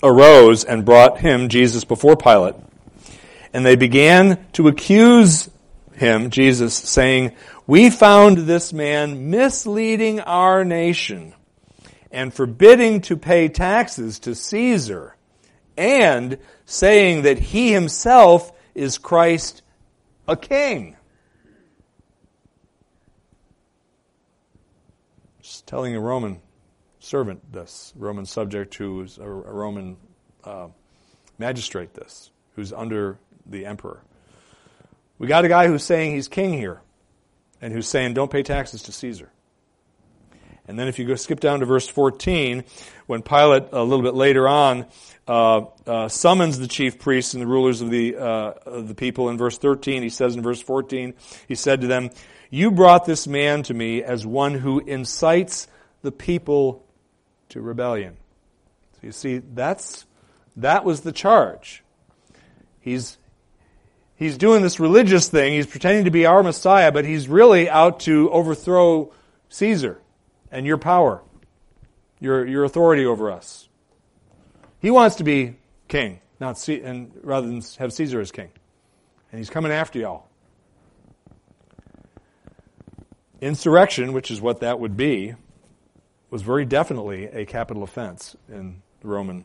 arose 0.02 0.62
and 0.62 0.84
brought 0.84 1.20
him, 1.20 1.48
Jesus, 1.48 1.84
before 1.84 2.18
Pilate. 2.18 2.56
And 3.54 3.64
they 3.64 3.76
began 3.76 4.44
to 4.52 4.68
accuse 4.68 5.48
him, 5.94 6.28
Jesus, 6.28 6.74
saying, 6.74 7.32
we 7.66 7.88
found 7.88 8.38
this 8.38 8.72
man 8.72 9.30
misleading 9.30 10.20
our 10.20 10.64
nation 10.64 11.34
and 12.10 12.32
forbidding 12.32 13.00
to 13.02 13.16
pay 13.16 13.48
taxes 13.48 14.18
to 14.20 14.34
Caesar 14.34 15.16
and 15.76 16.38
saying 16.66 17.22
that 17.22 17.38
he 17.38 17.72
himself 17.72 18.52
is 18.74 18.98
Christ 18.98 19.62
a 20.28 20.36
king. 20.36 20.96
Just 25.40 25.66
telling 25.66 25.96
a 25.96 26.00
Roman 26.00 26.40
servant 27.00 27.52
this, 27.52 27.92
Roman 27.96 28.26
subject 28.26 28.74
who 28.74 29.02
is 29.02 29.18
a, 29.18 29.28
Roman 29.28 29.96
uh, 30.44 30.68
magistrate 31.38 31.94
this, 31.94 32.30
who's 32.56 32.72
under 32.72 33.18
the 33.46 33.66
emperor. 33.66 34.00
We 35.18 35.26
got 35.28 35.44
a 35.44 35.48
guy 35.48 35.66
who's 35.66 35.82
saying 35.82 36.12
he's 36.12 36.28
king 36.28 36.52
here 36.52 36.80
and 37.64 37.72
who's 37.72 37.88
saying, 37.88 38.12
don't 38.12 38.30
pay 38.30 38.42
taxes 38.42 38.82
to 38.82 38.92
Caesar. 38.92 39.32
And 40.68 40.78
then 40.78 40.86
if 40.86 40.98
you 40.98 41.06
go 41.06 41.14
skip 41.14 41.40
down 41.40 41.60
to 41.60 41.66
verse 41.66 41.88
14, 41.88 42.62
when 43.06 43.22
Pilate, 43.22 43.72
a 43.72 43.82
little 43.82 44.02
bit 44.02 44.12
later 44.12 44.46
on, 44.46 44.84
uh, 45.26 45.62
uh, 45.86 46.08
summons 46.08 46.58
the 46.58 46.68
chief 46.68 46.98
priests 46.98 47.32
and 47.32 47.42
the 47.42 47.46
rulers 47.46 47.80
of 47.80 47.88
the, 47.88 48.16
uh, 48.16 48.52
of 48.66 48.88
the 48.88 48.94
people 48.94 49.30
in 49.30 49.38
verse 49.38 49.56
13, 49.56 50.02
he 50.02 50.10
says 50.10 50.36
in 50.36 50.42
verse 50.42 50.60
14, 50.60 51.14
he 51.48 51.54
said 51.54 51.80
to 51.80 51.86
them, 51.86 52.10
You 52.50 52.70
brought 52.70 53.06
this 53.06 53.26
man 53.26 53.62
to 53.62 53.72
me 53.72 54.02
as 54.02 54.26
one 54.26 54.52
who 54.52 54.80
incites 54.80 55.66
the 56.02 56.12
people 56.12 56.84
to 57.48 57.62
rebellion. 57.62 58.18
So 58.92 59.06
you 59.06 59.12
see, 59.12 59.38
that's, 59.38 60.04
that 60.56 60.84
was 60.84 61.00
the 61.00 61.12
charge. 61.12 61.82
He's, 62.80 63.16
he's 64.16 64.38
doing 64.38 64.62
this 64.62 64.80
religious 64.80 65.28
thing. 65.28 65.52
He's 65.52 65.66
pretending 65.66 66.04
to 66.04 66.10
be 66.10 66.26
our 66.26 66.42
Messiah, 66.42 66.92
but 66.92 67.04
he's 67.04 67.28
really 67.28 67.68
out 67.68 68.00
to 68.00 68.30
overthrow 68.30 69.12
Caesar 69.48 70.00
and 70.50 70.66
your 70.66 70.78
power, 70.78 71.22
your, 72.20 72.46
your 72.46 72.64
authority 72.64 73.04
over 73.04 73.30
us. 73.30 73.68
He 74.80 74.90
wants 74.90 75.16
to 75.16 75.24
be 75.24 75.56
king, 75.88 76.20
not 76.40 76.58
C- 76.58 76.80
and 76.80 77.12
rather 77.22 77.46
than 77.46 77.62
have 77.78 77.92
Caesar 77.92 78.20
as 78.20 78.30
king. 78.30 78.50
And 79.32 79.38
he's 79.38 79.50
coming 79.50 79.72
after 79.72 79.98
y'all. 79.98 80.28
Insurrection, 83.40 84.12
which 84.12 84.30
is 84.30 84.40
what 84.40 84.60
that 84.60 84.78
would 84.78 84.96
be, 84.96 85.34
was 86.30 86.42
very 86.42 86.64
definitely 86.64 87.26
a 87.26 87.44
capital 87.44 87.82
offense 87.82 88.36
in 88.48 88.82
the 89.00 89.08
Roman 89.08 89.44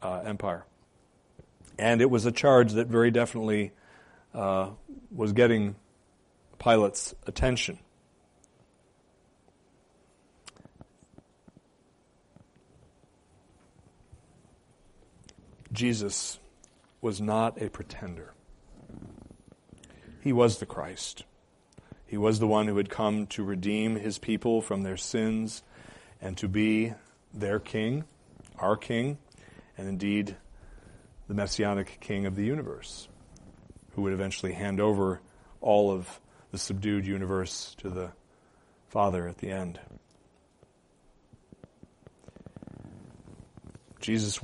uh, 0.00 0.22
Empire. 0.24 0.64
And 1.78 2.00
it 2.00 2.10
was 2.10 2.26
a 2.26 2.32
charge 2.32 2.72
that 2.72 2.86
very 2.86 3.10
definitely 3.10 3.72
uh, 4.34 4.70
was 5.10 5.32
getting 5.32 5.76
Pilate's 6.58 7.14
attention. 7.26 7.78
Jesus 15.72 16.38
was 17.00 17.20
not 17.20 17.60
a 17.60 17.70
pretender. 17.70 18.34
He 20.20 20.32
was 20.32 20.58
the 20.58 20.66
Christ. 20.66 21.24
He 22.06 22.16
was 22.18 22.38
the 22.38 22.46
one 22.46 22.68
who 22.68 22.76
had 22.76 22.90
come 22.90 23.26
to 23.28 23.42
redeem 23.42 23.96
his 23.96 24.18
people 24.18 24.60
from 24.60 24.82
their 24.82 24.98
sins 24.98 25.62
and 26.20 26.36
to 26.36 26.46
be 26.46 26.92
their 27.32 27.58
king, 27.58 28.04
our 28.58 28.76
king, 28.76 29.18
and 29.78 29.88
indeed 29.88 30.36
the 31.26 31.34
messianic 31.34 31.98
king 32.00 32.26
of 32.26 32.36
the 32.36 32.44
universe, 32.44 33.08
who 33.94 34.02
would 34.02 34.12
eventually 34.12 34.52
hand 34.52 34.80
over 34.80 35.20
all 35.60 35.90
of 35.90 36.20
the 36.50 36.58
subdued 36.58 37.06
universe 37.06 37.74
to 37.78 37.88
the 37.88 38.10
Father 38.88 39.26
at 39.26 39.38
the 39.38 39.50
end. 39.50 39.80
Jesus 44.00 44.42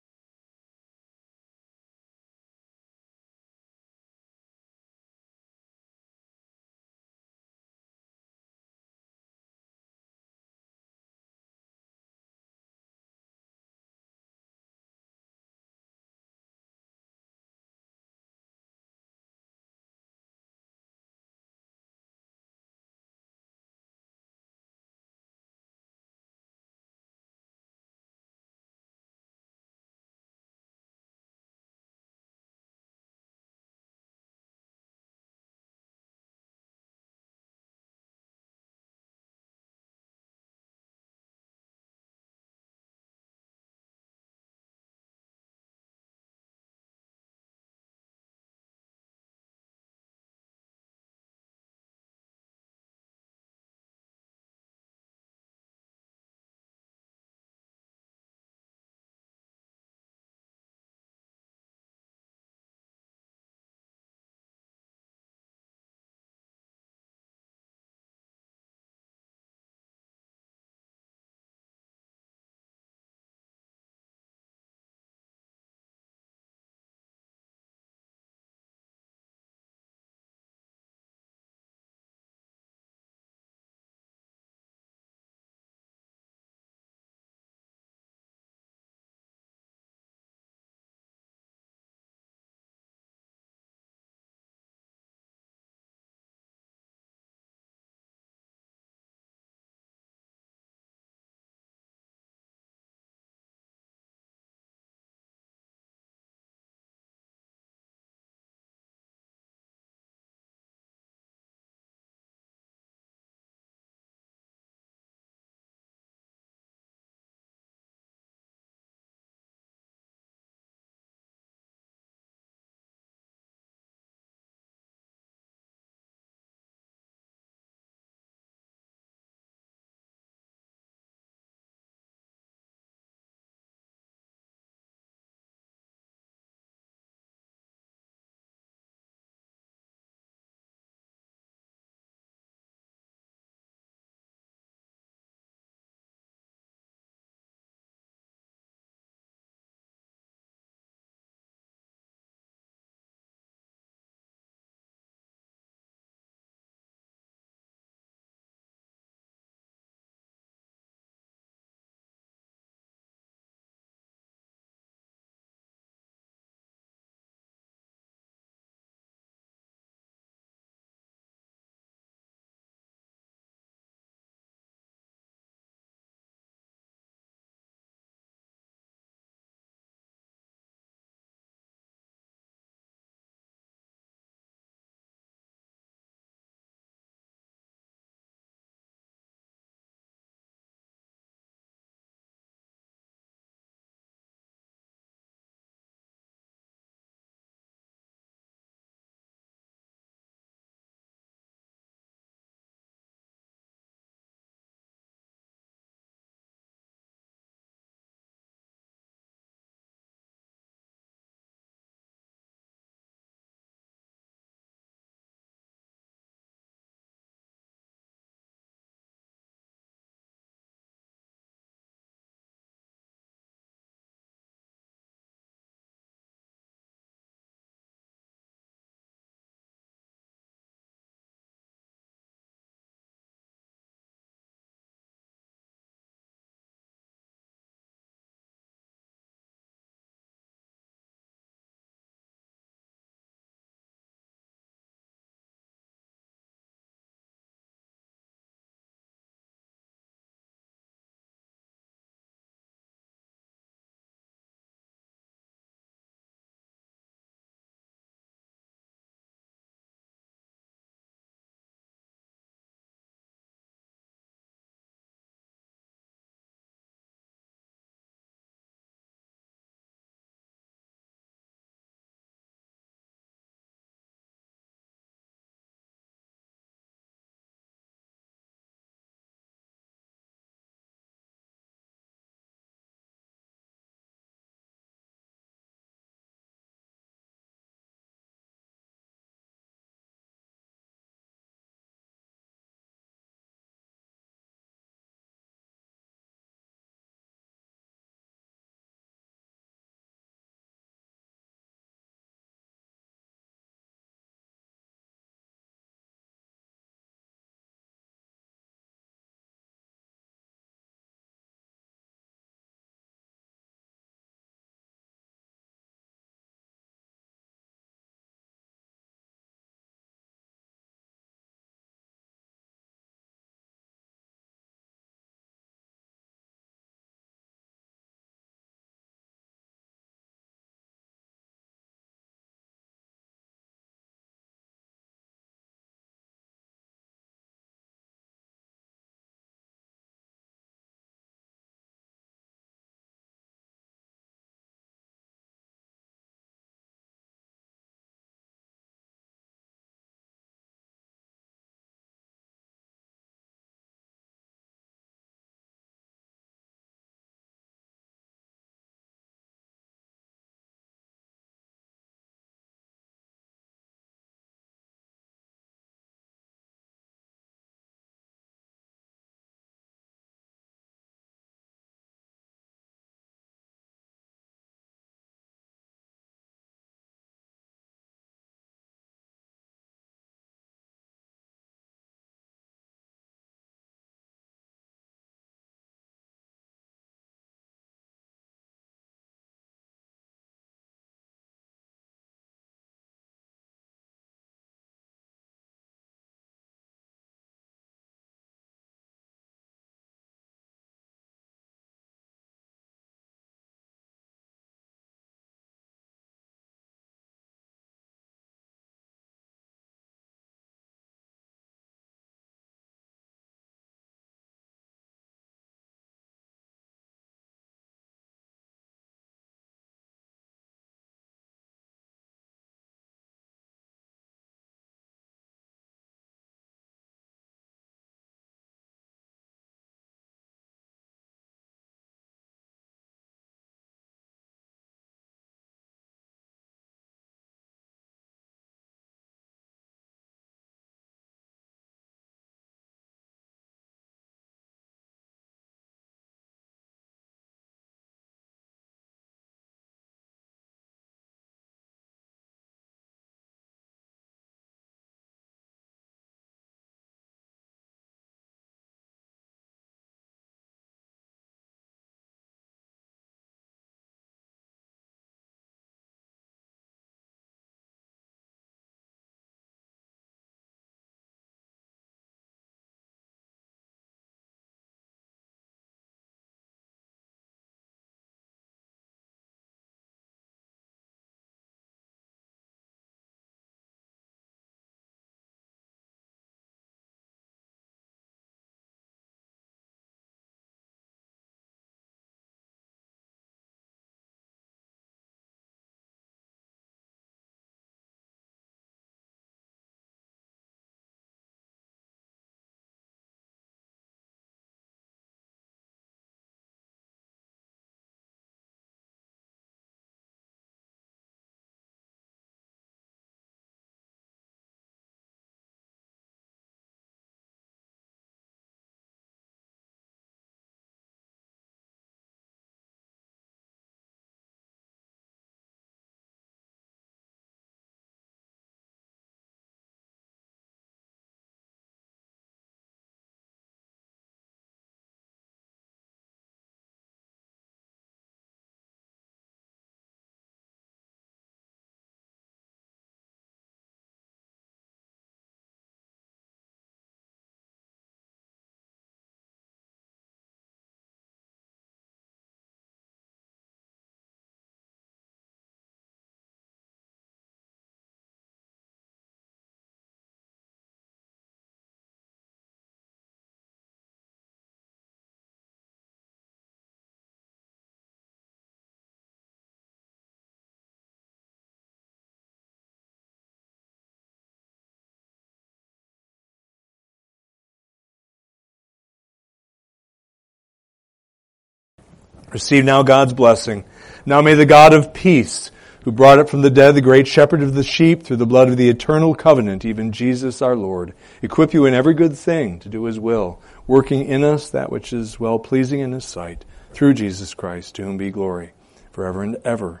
Receive 582.52 582.84
now 582.84 583.02
God's 583.02 583.32
blessing. 583.32 583.84
Now 584.24 584.40
may 584.40 584.54
the 584.54 584.66
God 584.66 584.92
of 584.92 585.12
peace, 585.12 585.70
who 586.04 586.12
brought 586.12 586.38
up 586.38 586.48
from 586.48 586.62
the 586.62 586.70
dead 586.70 586.94
the 586.94 587.00
great 587.00 587.26
shepherd 587.26 587.62
of 587.62 587.74
the 587.74 587.82
sheep 587.82 588.22
through 588.22 588.36
the 588.36 588.46
blood 588.46 588.68
of 588.68 588.76
the 588.76 588.88
eternal 588.88 589.34
covenant, 589.34 589.84
even 589.84 590.12
Jesus 590.12 590.62
our 590.62 590.76
Lord, 590.76 591.14
equip 591.42 591.74
you 591.74 591.84
in 591.84 591.94
every 591.94 592.14
good 592.14 592.36
thing 592.36 592.78
to 592.80 592.88
do 592.88 593.04
his 593.04 593.18
will, 593.18 593.60
working 593.86 594.24
in 594.24 594.44
us 594.44 594.70
that 594.70 594.90
which 594.92 595.12
is 595.12 595.40
well 595.40 595.58
pleasing 595.58 596.00
in 596.00 596.12
his 596.12 596.24
sight, 596.24 596.64
through 596.92 597.14
Jesus 597.14 597.54
Christ, 597.54 597.96
to 597.96 598.04
whom 598.04 598.16
be 598.16 598.30
glory 598.30 598.72
forever 599.10 599.42
and 599.42 599.56
ever. 599.64 600.00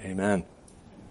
Amen. 0.00 0.44